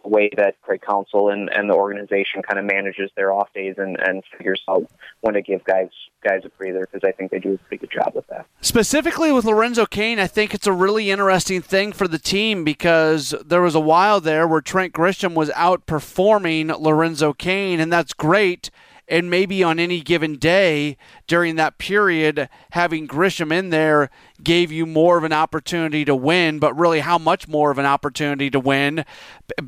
[0.03, 3.75] the way that Craig Counsell and, and the organization kind of manages their off days
[3.77, 4.89] and, and figures out
[5.21, 5.89] when to give guys
[6.23, 8.45] guys a breather because I think they do a pretty good job with that.
[8.61, 13.35] Specifically with Lorenzo Cain, I think it's a really interesting thing for the team because
[13.45, 18.71] there was a while there where Trent Grisham was outperforming Lorenzo Cain, and that's great
[19.07, 24.09] and maybe on any given day during that period, having Grisham in there
[24.41, 26.59] gave you more of an opportunity to win.
[26.59, 29.05] But really, how much more of an opportunity to win?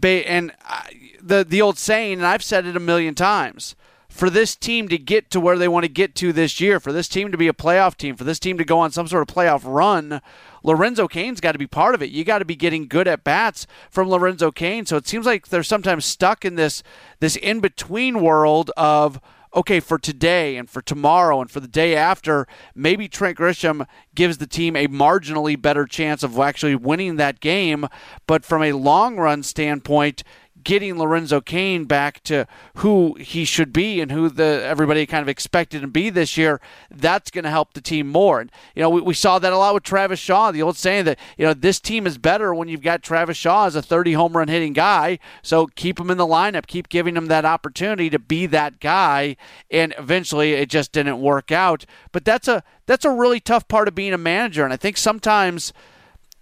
[0.04, 0.84] And uh,
[1.22, 3.76] the the old saying, and I've said it a million times.
[4.08, 6.94] For this team to get to where they want to get to this year, for
[6.94, 9.30] this team to be a playoff team, for this team to go on some sort
[9.30, 10.22] of playoff run,
[10.66, 12.10] Lorenzo Cain's got to be part of it.
[12.10, 14.88] You got to be getting good at bats from Lorenzo Cain.
[14.88, 16.82] So it seems like they're sometimes stuck in this
[17.20, 19.22] this in between world of
[19.56, 24.38] okay, for today and for tomorrow and for the day after, maybe Trent Grisham gives
[24.38, 27.88] the team a marginally better chance of actually winning that game.
[28.28, 30.24] But from a long run standpoint,
[30.66, 32.46] getting Lorenzo Cain back to
[32.78, 36.36] who he should be and who the everybody kind of expected him to be this
[36.36, 36.60] year,
[36.92, 38.42] that's going to help the team more.
[38.42, 40.52] And you know, we, we saw that a lot with Travis Shaw.
[40.52, 43.68] The old saying that you know this team is better when you've got Travis Shaw
[43.68, 45.20] as a 30 home run hitting guy.
[45.42, 49.38] So keep him in the lineup, keep giving him that opportunity to be that guy.
[49.72, 51.86] And eventually, it just didn't work out.
[52.12, 54.98] But that's a that's a really tough part of being a manager, and I think
[54.98, 55.72] sometimes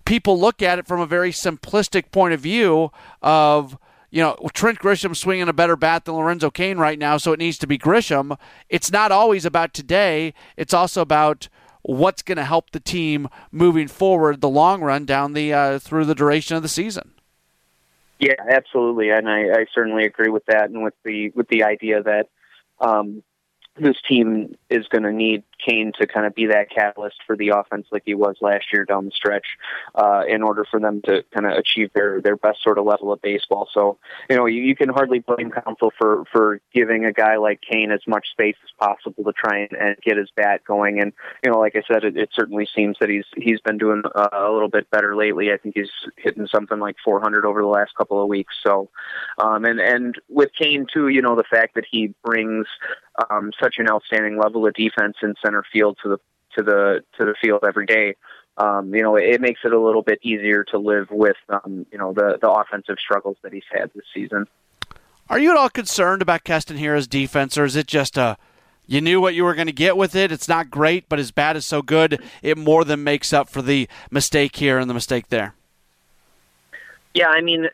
[0.05, 3.77] people look at it from a very simplistic point of view of
[4.13, 7.39] you know, Trent Grisham swinging a better bat than Lorenzo Cain right now, so it
[7.39, 8.37] needs to be Grisham.
[8.69, 10.35] It's not always about today.
[10.55, 11.49] It's also about
[11.81, 16.05] what's going to help the team moving forward, the long run down the uh, through
[16.05, 17.13] the duration of the season.
[18.19, 22.03] Yeah, absolutely, and I, I certainly agree with that, and with the with the idea
[22.03, 22.29] that
[22.79, 23.23] um,
[23.75, 27.49] this team is going to need Cain to kind of be that catalyst for the
[27.49, 29.57] offense like he was last year down the stretch
[29.95, 33.11] uh, in order for them to kind of achieve their, their best sort of level
[33.11, 33.67] of baseball.
[33.73, 33.97] So,
[34.29, 37.91] you know, you, you can hardly blame Counsell for, for giving a guy like Cain
[37.91, 40.99] as much space as possible to try and, and get his bat going.
[40.99, 44.03] And, you know, like I said, it, it certainly seems that he's he's been doing
[44.15, 45.51] uh, a little bit better lately.
[45.51, 48.55] I think he's hitting something like 400 over the last couple of weeks.
[48.63, 48.89] So,
[49.39, 52.67] um, and, and with Cain too, you know, the fact that he brings
[53.29, 56.17] um, such an outstanding level of defense in center field to the
[56.57, 58.15] to the to the field every day.
[58.57, 61.97] Um, you know, it makes it a little bit easier to live with, um, you
[61.97, 64.47] know, the the offensive struggles that he's had this season.
[65.29, 68.37] Are you at all concerned about Keston Hiura's defense, or is it just a
[68.85, 70.31] you knew what you were going to get with it?
[70.31, 73.61] It's not great, but his bat is so good, it more than makes up for
[73.61, 75.55] the mistake here and the mistake there.
[77.13, 77.67] Yeah, I mean,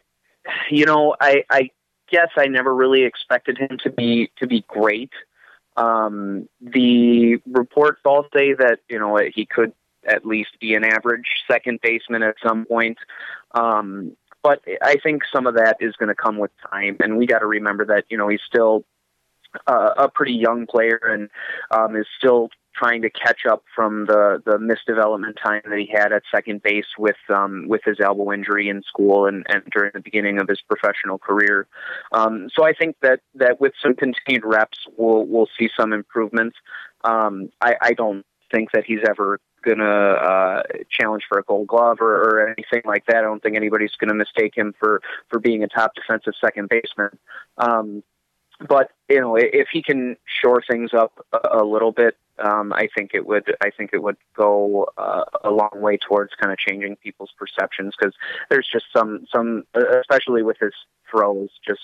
[0.70, 1.72] you know, I, I
[2.12, 5.12] guess I never really expected him to be to be great.
[5.80, 9.72] Um, the reports all say that you know he could
[10.06, 12.98] at least be an average second baseman at some point.
[13.52, 17.26] Um, but I think some of that is going to come with time, and we
[17.26, 18.84] got to remember that you know he's still
[19.68, 21.30] uh, a pretty young player and
[21.72, 25.90] um, is still trying to catch up from the the missed development time that he
[25.92, 29.92] had at second base with um, with his elbow injury in school and, and during
[29.94, 31.68] the beginning of his professional career.
[32.12, 36.58] Um, so I think that that with some continued reps, we'll we'll see some improvements.
[37.04, 41.68] Um, I, I don't think that he's ever going to uh, challenge for a Gold
[41.68, 43.18] Glove or, or anything like that.
[43.18, 46.70] I don't think anybody's going to mistake him for for being a top defensive second
[46.70, 47.18] baseman.
[47.58, 48.04] Um,
[48.68, 53.12] but you know, if he can shore things up a, little bit, um, I think
[53.14, 53.56] it would.
[53.62, 57.96] I think it would go uh, a long way towards kind of changing people's perceptions
[57.98, 58.14] because
[58.50, 60.74] there's just some some, especially with his
[61.10, 61.82] throws, just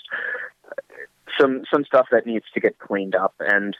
[1.38, 3.34] some some stuff that needs to get cleaned up.
[3.40, 3.76] And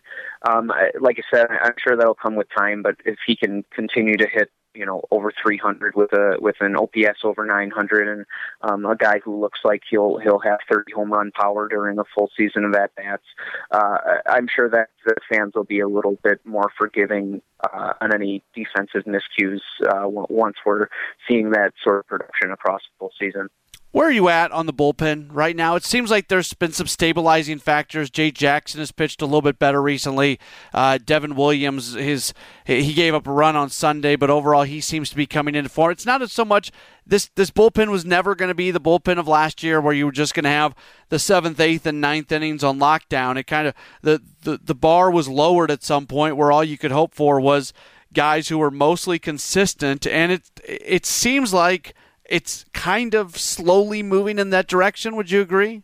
[0.48, 2.82] um, I, like I said, I'm sure that'll come with time.
[2.82, 6.76] But if he can continue to hit you know over 300 with a with an
[6.76, 8.26] OPS over 900 and
[8.62, 12.04] um, a guy who looks like he'll he'll have 30 home run power during a
[12.14, 13.24] full season of at bats.
[13.70, 18.14] Uh, I'm sure that the fans will be a little bit more forgiving uh, on
[18.14, 20.88] any defensive miscues uh, once we're
[21.28, 23.48] seeing that sort of production across the full season.
[23.96, 25.74] Where are you at on the bullpen right now?
[25.74, 28.11] It seems like there's been some stabilizing factors.
[28.11, 30.38] Jay Jackson has pitched a little bit better recently.
[30.74, 32.35] Uh, Devin Williams, his
[32.66, 35.70] he gave up a run on Sunday, but overall he seems to be coming into
[35.70, 35.92] form.
[35.92, 36.70] It's not so much
[37.06, 40.04] this this bullpen was never going to be the bullpen of last year, where you
[40.04, 40.74] were just going to have
[41.09, 43.38] the seventh, eighth, and ninth innings on lockdown.
[43.38, 46.76] It kind of the, the the bar was lowered at some point, where all you
[46.76, 47.72] could hope for was
[48.12, 51.94] guys who were mostly consistent, and it it seems like
[52.28, 55.16] it's kind of slowly moving in that direction.
[55.16, 55.82] Would you agree?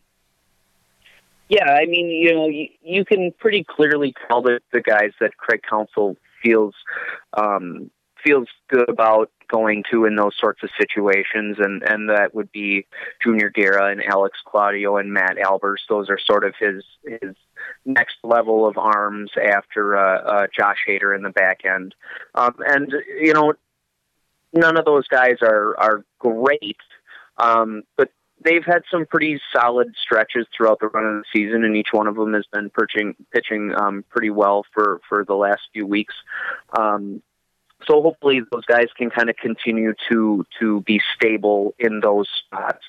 [1.49, 5.37] Yeah, I mean, you know, you, you can pretty clearly tell that the guys that
[5.37, 6.73] Craig Counsell feels
[7.33, 7.91] um,
[8.23, 12.87] feels good about going to in those sorts of situations, and and that would be
[13.21, 15.77] Junior Guerra and Alex Claudio and Matt Albers.
[15.89, 17.35] Those are sort of his his
[17.85, 21.93] next level of arms after uh, uh, Josh Hader in the back end.
[22.35, 23.53] Um, and you know,
[24.53, 26.77] none of those guys are are great,
[27.37, 28.09] um, but
[28.43, 32.07] they've had some pretty solid stretches throughout the run of the season, and each one
[32.07, 36.15] of them has been pitching pitching um, pretty well for for the last few weeks.
[36.77, 37.21] Um,
[37.87, 42.85] so hopefully those guys can kind of continue to to be stable in those spots.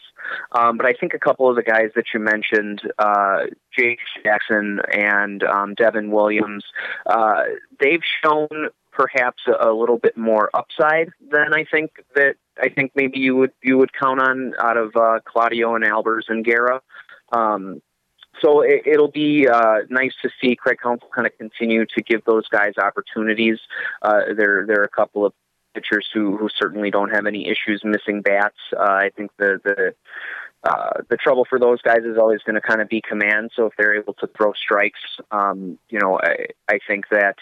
[0.53, 3.41] Um, but I think a couple of the guys that you mentioned, uh,
[3.77, 6.65] Jay Jackson and um, Devin Williams,
[7.07, 7.43] uh,
[7.79, 8.49] they've shown
[8.95, 13.53] perhaps a, little bit more upside than I think that I think maybe you would
[13.63, 16.81] you would count on out of uh, Claudio and Albers and Guerra.
[17.33, 17.83] Um,
[18.43, 22.25] so it, will be uh, nice to see Craig Counsell kind of continue to give
[22.25, 23.59] those guys opportunities.
[24.03, 25.33] Uh, there, there are a couple of
[25.73, 28.59] pitchers who, who certainly don't have any issues missing bats.
[28.77, 29.95] Uh, I think the the
[30.65, 33.51] uh, the trouble for those guys is always going to kind of be command.
[33.55, 35.01] So if they're able to throw strikes,
[35.31, 37.37] um, you know, I, I think that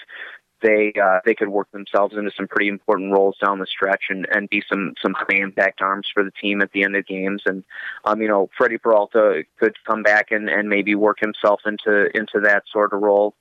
[0.63, 4.27] they uh, they could work themselves into some pretty important roles down the stretch and,
[4.33, 7.43] and be some some high impact arms for the team at the end of games.
[7.45, 7.65] And
[8.05, 12.41] um, you know, Freddy Peralta could come back and, and maybe work himself into into
[12.45, 13.35] that sort of role.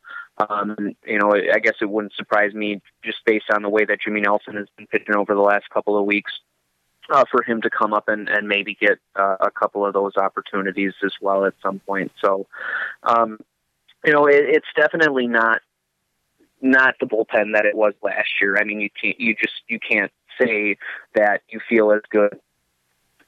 [0.50, 4.00] Um, you know, I guess it wouldn't surprise me just based on the way that
[4.04, 6.32] Jimmy Nelson has been pitching over the last couple of weeks.
[7.10, 10.16] Uh, for him to come up and, and maybe get uh, a couple of those
[10.16, 12.10] opportunities as well at some point.
[12.24, 12.48] So,
[13.04, 13.38] um,
[14.06, 15.62] you know, it, it's definitely not
[16.62, 18.58] not the bullpen that it was last year.
[18.58, 20.78] I mean, you can't, you just you can't say
[21.16, 22.40] that you feel as good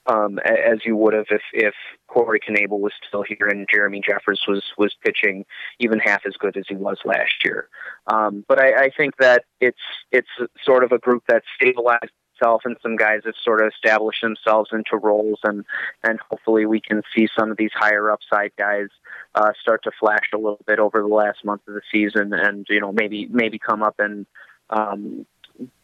[0.06, 1.74] um, as you would have if if
[2.08, 5.46] Corey Knebel was still here and Jeremy Jeffress was was pitching
[5.80, 7.70] even half as good as he was last year.
[8.08, 9.78] Um, but I, I think that it's
[10.12, 10.28] it's
[10.64, 14.70] sort of a group that stabilized itself and some guys have sort of established themselves
[14.74, 15.66] into roles and
[16.04, 18.88] and hopefully we can see some of these higher upside guys
[19.36, 22.66] uh, start to flash a little bit over the last month of the season and
[22.70, 24.26] you know maybe maybe come up and
[24.70, 25.26] um,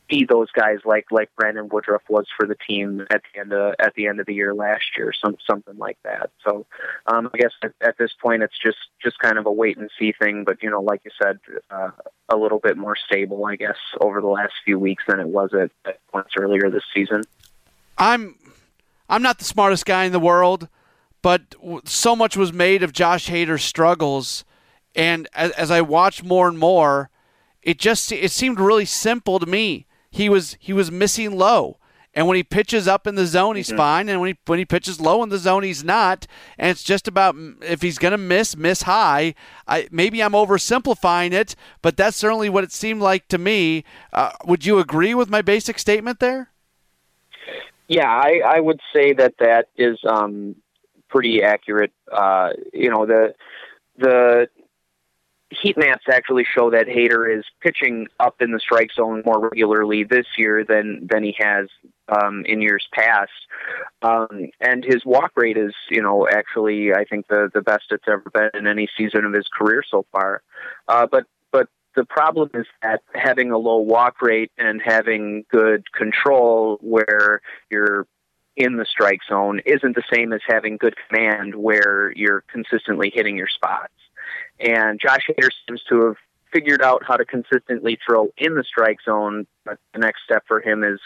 [0.09, 3.75] be those guys like like Brandon Woodruff was for the team at the end of
[3.79, 6.31] at the end of the year last year, some something like that.
[6.45, 6.65] So
[7.05, 9.89] um, I guess at, at this point it's just just kind of a wait and
[9.97, 10.43] see thing.
[10.43, 11.39] But you know, like you said,
[11.69, 11.91] uh,
[12.27, 15.51] a little bit more stable, I guess, over the last few weeks than it was
[15.53, 17.21] at, at points earlier this season.
[17.97, 18.35] I'm
[19.07, 20.67] I'm not the smartest guy in the world,
[21.21, 21.55] but
[21.85, 24.43] so much was made of Josh Hader's struggles,
[24.95, 27.09] and as, as I watched more and more,
[27.61, 31.77] it just it seemed really simple to me he was he was missing low.
[32.15, 33.77] And when he pitches up in the zone, he's mm-hmm.
[33.77, 34.09] fine.
[34.09, 36.25] And when he when he pitches low in the zone, he's not.
[36.57, 39.35] And it's just about if he's going to miss, miss high.
[39.67, 43.83] I maybe I'm oversimplifying it, but that's certainly what it seemed like to me.
[44.11, 46.49] Uh, would you agree with my basic statement there?
[47.87, 50.55] Yeah, I, I would say that that is um,
[51.09, 51.91] pretty accurate.
[52.11, 53.35] Uh, you know the
[53.97, 54.47] the
[55.51, 60.03] heat maps actually show that Hader is pitching up in the strike zone more regularly
[60.03, 61.67] this year than than he has
[62.07, 63.31] um, in years past.
[64.01, 68.07] Um, and his walk rate is, you know, actually I think the the best it's
[68.07, 70.43] ever been in any season of his career so far.
[70.87, 75.91] Uh, but but the problem is that having a low walk rate and having good
[75.91, 77.41] control where
[77.71, 78.05] you're
[78.55, 83.37] in the strike zone isn't the same as having good command where you're consistently hitting
[83.37, 83.93] your spots.
[84.59, 86.15] And Josh Hader seems to have
[86.51, 89.45] figured out how to consistently throw in the strike zone.
[89.65, 90.99] But the next step for him is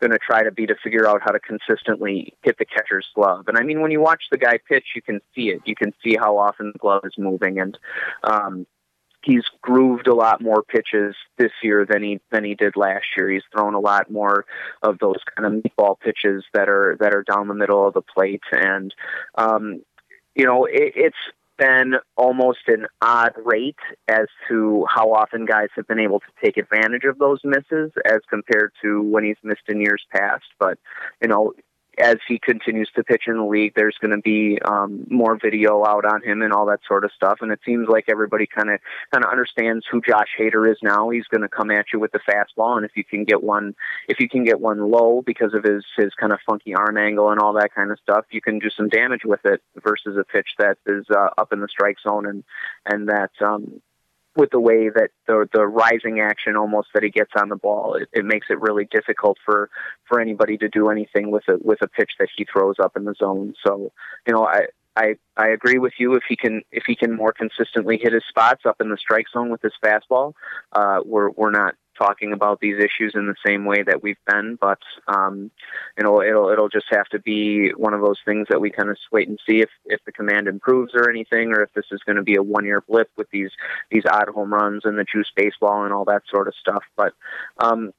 [0.00, 3.48] going to try to be to figure out how to consistently hit the catcher's glove.
[3.48, 5.60] And I mean, when you watch the guy pitch, you can see it.
[5.64, 7.78] You can see how often the glove is moving, and
[8.24, 8.66] um,
[9.22, 13.30] he's grooved a lot more pitches this year than he than he did last year.
[13.30, 14.44] He's thrown a lot more
[14.82, 18.02] of those kind of meatball pitches that are that are down the middle of the
[18.02, 18.94] plate, and
[19.36, 19.82] um,
[20.34, 21.16] you know it, it's
[21.60, 23.76] been almost an odd rate
[24.08, 28.20] as to how often guys have been able to take advantage of those misses as
[28.28, 30.44] compared to when he's missed in years past.
[30.58, 30.78] But,
[31.22, 31.52] you know,
[31.98, 35.84] as he continues to pitch in the league, there's going to be um, more video
[35.84, 37.38] out on him and all that sort of stuff.
[37.40, 38.80] And it seems like everybody kind of
[39.12, 41.10] kind of understands who Josh Hader is now.
[41.10, 43.74] He's going to come at you with the fastball, and if you can get one,
[44.08, 47.30] if you can get one low because of his his kind of funky arm angle
[47.30, 50.24] and all that kind of stuff, you can do some damage with it versus a
[50.24, 52.44] pitch that is uh, up in the strike zone and
[52.86, 53.80] and that um,
[54.36, 57.94] with the way that the the rising action almost that he gets on the ball,
[57.94, 59.70] it, it makes it really difficult for
[60.08, 63.04] for anybody to do anything with a with a pitch that he throws up in
[63.04, 63.54] the zone.
[63.66, 63.92] So,
[64.26, 64.66] you know, I
[64.96, 66.14] I I agree with you.
[66.14, 69.26] If he can if he can more consistently hit his spots up in the strike
[69.32, 70.34] zone with his fastball,
[70.72, 74.56] uh, we're we're not talking about these issues in the same way that we've been.
[74.60, 75.50] But um,
[75.98, 78.88] you know, it'll it'll just have to be one of those things that we kind
[78.88, 82.00] of wait and see if if the command improves or anything, or if this is
[82.04, 83.50] going to be a one year blip with these
[83.90, 86.84] these odd home runs and the juice baseball and all that sort of stuff.
[86.96, 87.12] But
[87.58, 87.92] um,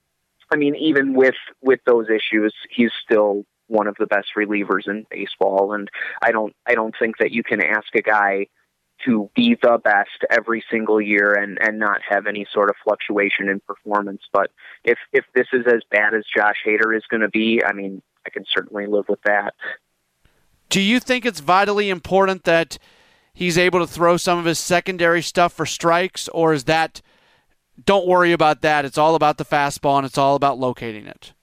[0.51, 5.05] I mean, even with with those issues, he's still one of the best relievers in
[5.09, 5.89] baseball, and
[6.21, 8.47] I don't I don't think that you can ask a guy
[9.05, 13.49] to be the best every single year and and not have any sort of fluctuation
[13.49, 14.21] in performance.
[14.31, 14.51] But
[14.83, 18.01] if if this is as bad as Josh Hader is going to be, I mean,
[18.25, 19.53] I can certainly live with that.
[20.69, 22.77] Do you think it's vitally important that
[23.33, 27.01] he's able to throw some of his secondary stuff for strikes, or is that
[27.83, 28.85] don't worry about that?
[28.85, 31.33] It's all about the fastball and it's all about locating it.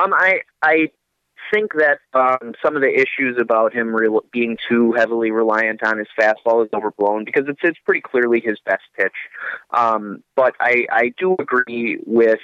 [0.00, 0.90] Um, I I
[1.52, 5.98] think that um, some of the issues about him re- being too heavily reliant on
[5.98, 9.12] his fastball is overblown because it's it's pretty clearly his best pitch.
[9.70, 12.40] Um, but I I do agree with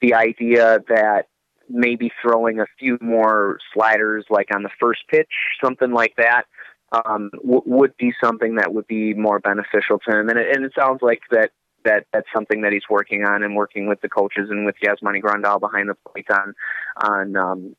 [0.00, 1.26] the idea that
[1.68, 5.32] maybe throwing a few more sliders, like on the first pitch,
[5.62, 6.44] something like that,
[6.92, 10.28] um, w- would be something that would be more beneficial to him.
[10.28, 11.50] And it, and it sounds like that
[11.84, 15.22] that that's something that he's working on and working with the coaches and with Yasmani
[15.22, 16.54] Grandal behind the plate on
[17.02, 17.76] on um,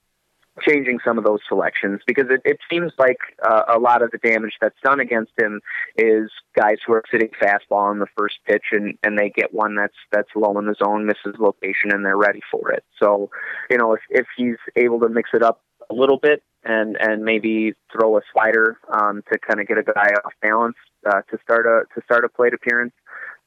[0.62, 4.18] changing some of those selections because it, it seems like uh, a lot of the
[4.20, 5.60] damage that's done against him
[5.98, 9.76] is guys who are sitting fastball on the first pitch and, and they get one
[9.76, 12.84] that's that's low in the zone, misses location, and they're ready for it.
[13.02, 13.30] So,
[13.70, 17.24] you know, if if he's able to mix it up a little bit and and
[17.24, 21.38] maybe throw a slider um, to kind of get a guy off balance uh, to
[21.44, 22.94] start a to start a plate appearance,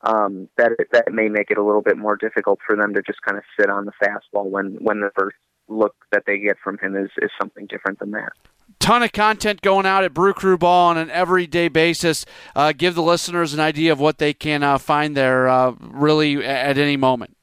[0.02, 3.22] um, that that may make it a little bit more difficult for them to just
[3.22, 5.36] kind of sit on the fastball when when the first
[5.68, 8.32] look that they get from him is, is something different than that.
[8.78, 12.24] Ton of content going out at Brew Crew Ball on an everyday basis.
[12.54, 16.44] Uh, give the listeners an idea of what they can uh, find there uh, really
[16.44, 17.36] at any moment.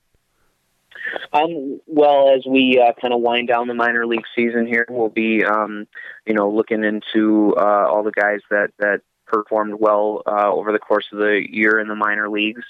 [1.33, 5.09] Um, well, as we uh, kind of wind down the minor league season here, we'll
[5.09, 5.87] be, um,
[6.25, 10.79] you know, looking into uh, all the guys that that performed well uh, over the
[10.79, 12.63] course of the year in the minor leagues.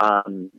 [0.00, 0.50] Um,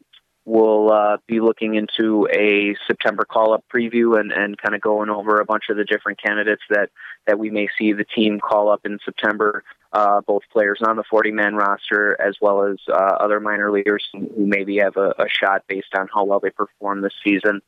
[0.50, 5.10] we'll uh, be looking into a September call up preview and, and kind of going
[5.10, 6.90] over a bunch of the different candidates that,
[7.28, 11.04] that we may see the team call up in September, uh, both players on the
[11.04, 15.30] 40 man roster as well as uh, other minor leaguers who maybe have a, a,
[15.30, 17.62] shot based on how well they perform this season.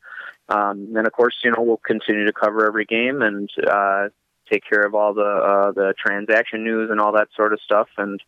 [0.50, 4.08] Um, and of course, you know, we'll continue to cover every game and uh,
[4.52, 7.88] take care of all the uh, the transaction news and all that sort of stuff,
[7.98, 8.22] and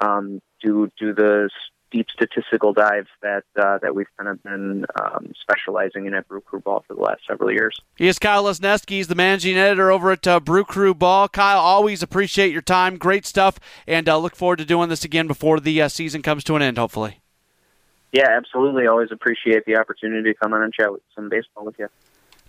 [0.00, 1.48] um, do do the
[1.90, 6.40] deep statistical dives that uh, that we've kind of been um, specializing in at Brew
[6.40, 7.80] Crew Ball for the last several years.
[7.96, 8.90] He is Kyle Lesniewski.
[8.90, 11.28] He's the managing editor over at uh, Brew Crew Ball.
[11.28, 12.96] Kyle, always appreciate your time.
[12.96, 16.44] Great stuff, and uh, look forward to doing this again before the uh, season comes
[16.44, 16.78] to an end.
[16.78, 17.20] Hopefully.
[18.12, 18.86] Yeah, absolutely.
[18.86, 21.88] Always appreciate the opportunity to come on and chat with some baseball with you.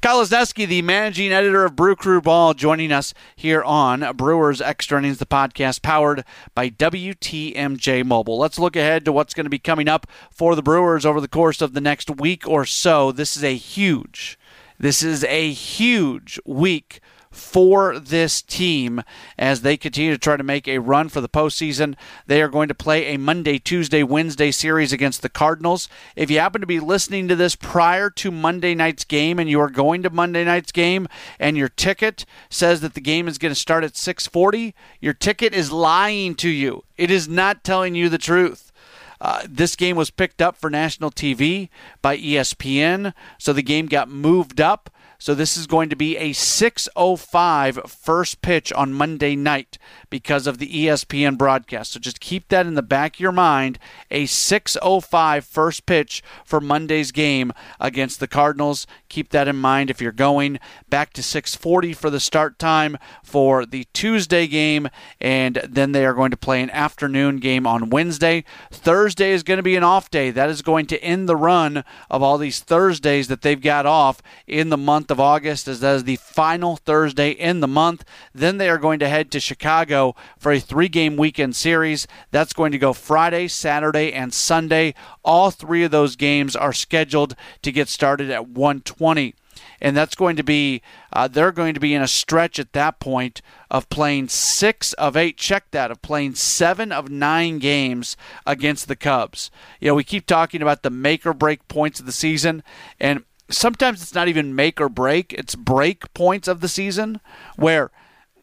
[0.02, 4.98] Kyle Lesniewski, the managing editor of Brew Crew Ball, joining us here on Brewers Extra
[4.98, 6.26] Innings, the podcast powered
[6.56, 8.40] by WTMJ Mobile.
[8.40, 11.28] Let's look ahead to what's going to be coming up for the Brewers over the
[11.28, 13.12] course of the next week or so.
[13.12, 14.40] This is a huge,
[14.80, 17.00] this is a huge week
[17.32, 19.02] for this team
[19.38, 21.96] as they continue to try to make a run for the postseason.
[22.28, 25.88] They are going to play a Monday, Tuesday, Wednesday series against the Cardinals.
[26.16, 29.60] If you happen to be listening to this prior to Monday night's game and you
[29.62, 31.08] are going to Monday night's game
[31.40, 35.54] and your ticket says that the game is going to start at 6:40, your ticket
[35.54, 36.84] is lying to you.
[36.98, 38.72] It is not telling you the truth.
[39.22, 41.70] Uh, this game was picked up for national TV
[42.02, 44.90] by ESPN, so the game got moved up
[45.22, 49.78] so this is going to be a 6:05 first pitch on Monday night
[50.10, 51.92] because of the ESPN broadcast.
[51.92, 53.78] So just keep that in the back of your mind,
[54.10, 58.88] a 6:05 first pitch for Monday's game against the Cardinals.
[59.10, 60.60] Keep that in mind if you're going
[60.90, 66.16] back to 6:40 for the start time for the Tuesday game and then they are
[66.16, 68.44] going to play an afternoon game on Wednesday.
[68.72, 70.32] Thursday is going to be an off day.
[70.32, 74.24] That is going to end the run of all these Thursdays that they've got off
[74.48, 78.04] in the month of August, as that is the final Thursday in the month.
[78.34, 82.08] Then they are going to head to Chicago for a three game weekend series.
[82.32, 84.96] That's going to go Friday, Saturday, and Sunday.
[85.24, 89.36] All three of those games are scheduled to get started at 120
[89.82, 90.82] and that's going to be
[91.12, 95.18] uh, they're going to be in a stretch at that point of playing six of
[95.18, 100.04] eight check that of playing seven of nine games against the cubs you know we
[100.04, 102.64] keep talking about the make or break points of the season
[103.00, 107.22] and sometimes it's not even make or break, it's break points of the season
[107.56, 107.92] where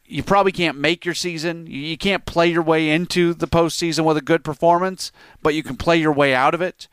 [0.04, 1.66] you probably can't make your season.
[1.66, 5.76] You can't play your way into the postseason with a good performance, but you can
[5.76, 6.88] play your way out of it.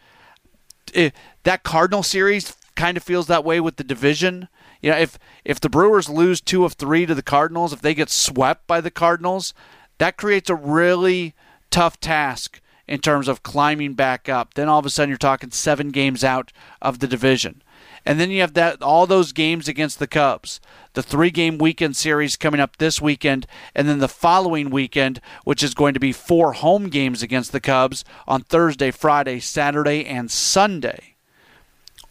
[0.93, 1.13] it
[1.43, 4.49] that Cardinal series kind of feels that way with the division.
[4.81, 7.93] You know, if if the Brewers lose two of three to the Cardinals, if they
[7.93, 9.53] get swept by the Cardinals,
[9.97, 11.33] that creates a really
[11.71, 14.53] tough task in terms of climbing back up.
[14.53, 16.51] Then all of a sudden you're talking seven games out
[16.81, 17.61] of the division.
[18.05, 20.59] And then you have that all those games against the Cubs.
[20.93, 25.73] The three-game weekend series coming up this weekend, and then the following weekend, which is
[25.73, 31.15] going to be four home games against the Cubs on Thursday, Friday, Saturday, and Sunday.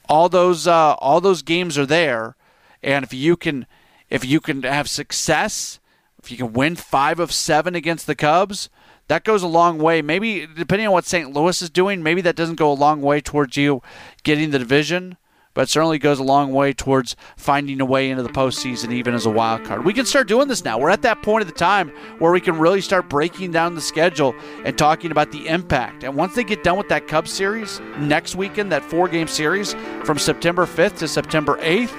[0.09, 2.36] All those uh, all those games are there,
[2.82, 3.66] and if you can
[4.11, 5.78] if you can have success,
[6.22, 8.68] if you can win five of seven against the Cubs,
[9.09, 10.03] that goes a long way.
[10.03, 11.32] Maybe depending on what St.
[11.32, 13.80] Louis is doing, maybe that doesn't go a long way towards you
[14.24, 15.16] getting the division
[15.55, 19.25] but certainly goes a long way towards finding a way into the postseason, even as
[19.25, 19.85] a wild card.
[19.85, 20.79] We can start doing this now.
[20.79, 23.81] We're at that point of the time where we can really start breaking down the
[23.81, 24.35] schedule
[24.65, 26.05] and talking about the impact.
[26.05, 29.75] And once they get done with that Cubs series next weekend, that four game series
[30.05, 31.93] from September 5th to September 8th,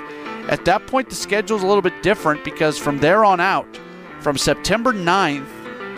[0.47, 3.79] At that point, the schedule is a little bit different because from there on out,
[4.19, 5.47] from September 9th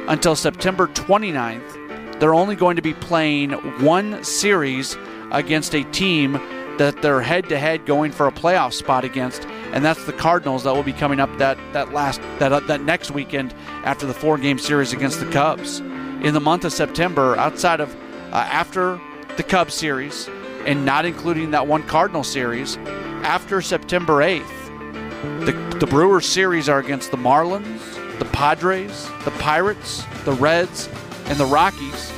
[0.07, 3.51] until September 29th, they're only going to be playing
[3.83, 4.95] one series
[5.31, 6.39] against a team
[6.77, 10.63] that they're head to head going for a playoff spot against, and that's the Cardinals
[10.63, 13.53] that will be coming up that that last that uh, that next weekend
[13.83, 15.79] after the four game series against the Cubs.
[15.79, 17.95] In the month of September, outside of
[18.31, 18.99] uh, after
[19.37, 20.29] the Cubs series
[20.65, 22.77] and not including that one Cardinal series,
[23.23, 30.03] after September 8th, the, the Brewers series are against the Marlins, the Padres, the Pirates,
[30.25, 30.89] the Reds,
[31.25, 32.11] and the Rockies.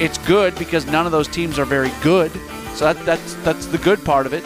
[0.00, 2.32] It's good because none of those teams are very good.
[2.74, 4.44] So that, that's that's the good part of it.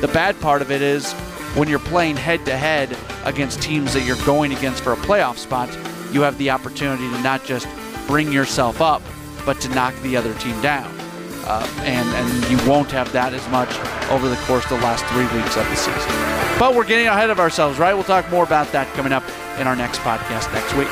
[0.00, 1.12] The bad part of it is
[1.54, 5.36] when you're playing head to head against teams that you're going against for a playoff
[5.36, 5.68] spot,
[6.12, 7.66] you have the opportunity to not just
[8.06, 9.02] bring yourself up,
[9.46, 11.01] but to knock the other team down.
[11.44, 13.70] Uh, and and you won't have that as much
[14.10, 16.32] over the course of the last three weeks of the season.
[16.58, 17.94] But we're getting ahead of ourselves, right?
[17.94, 19.24] We'll talk more about that coming up
[19.58, 20.88] in our next podcast next week.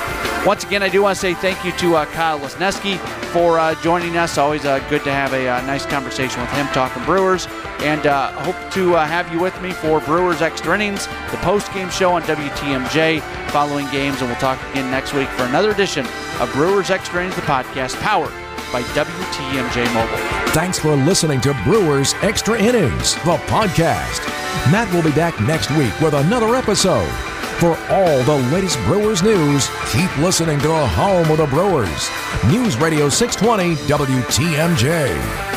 [0.46, 2.98] Once again, I do want to say thank you to uh, Kyle Lesniewski
[3.32, 4.38] for uh, joining us.
[4.38, 7.46] Always uh, good to have a uh, nice conversation with him talking Brewers.
[7.80, 11.72] And uh, hope to uh, have you with me for Brewers Extra Innings, the post
[11.72, 13.20] game show on WTMJ
[13.50, 14.20] following games.
[14.20, 16.06] And we'll talk again next week for another edition
[16.40, 18.32] of Brewers Extra Innings, the podcast powered
[18.72, 20.52] by WTMJ Mobile.
[20.52, 24.26] Thanks for listening to Brewers Extra Innings, the podcast.
[24.70, 27.10] Matt will be back next week with another episode.
[27.58, 32.08] For all the latest Brewers news, keep listening to the Home of the Brewers.
[32.46, 35.49] News Radio 620 WTMJ.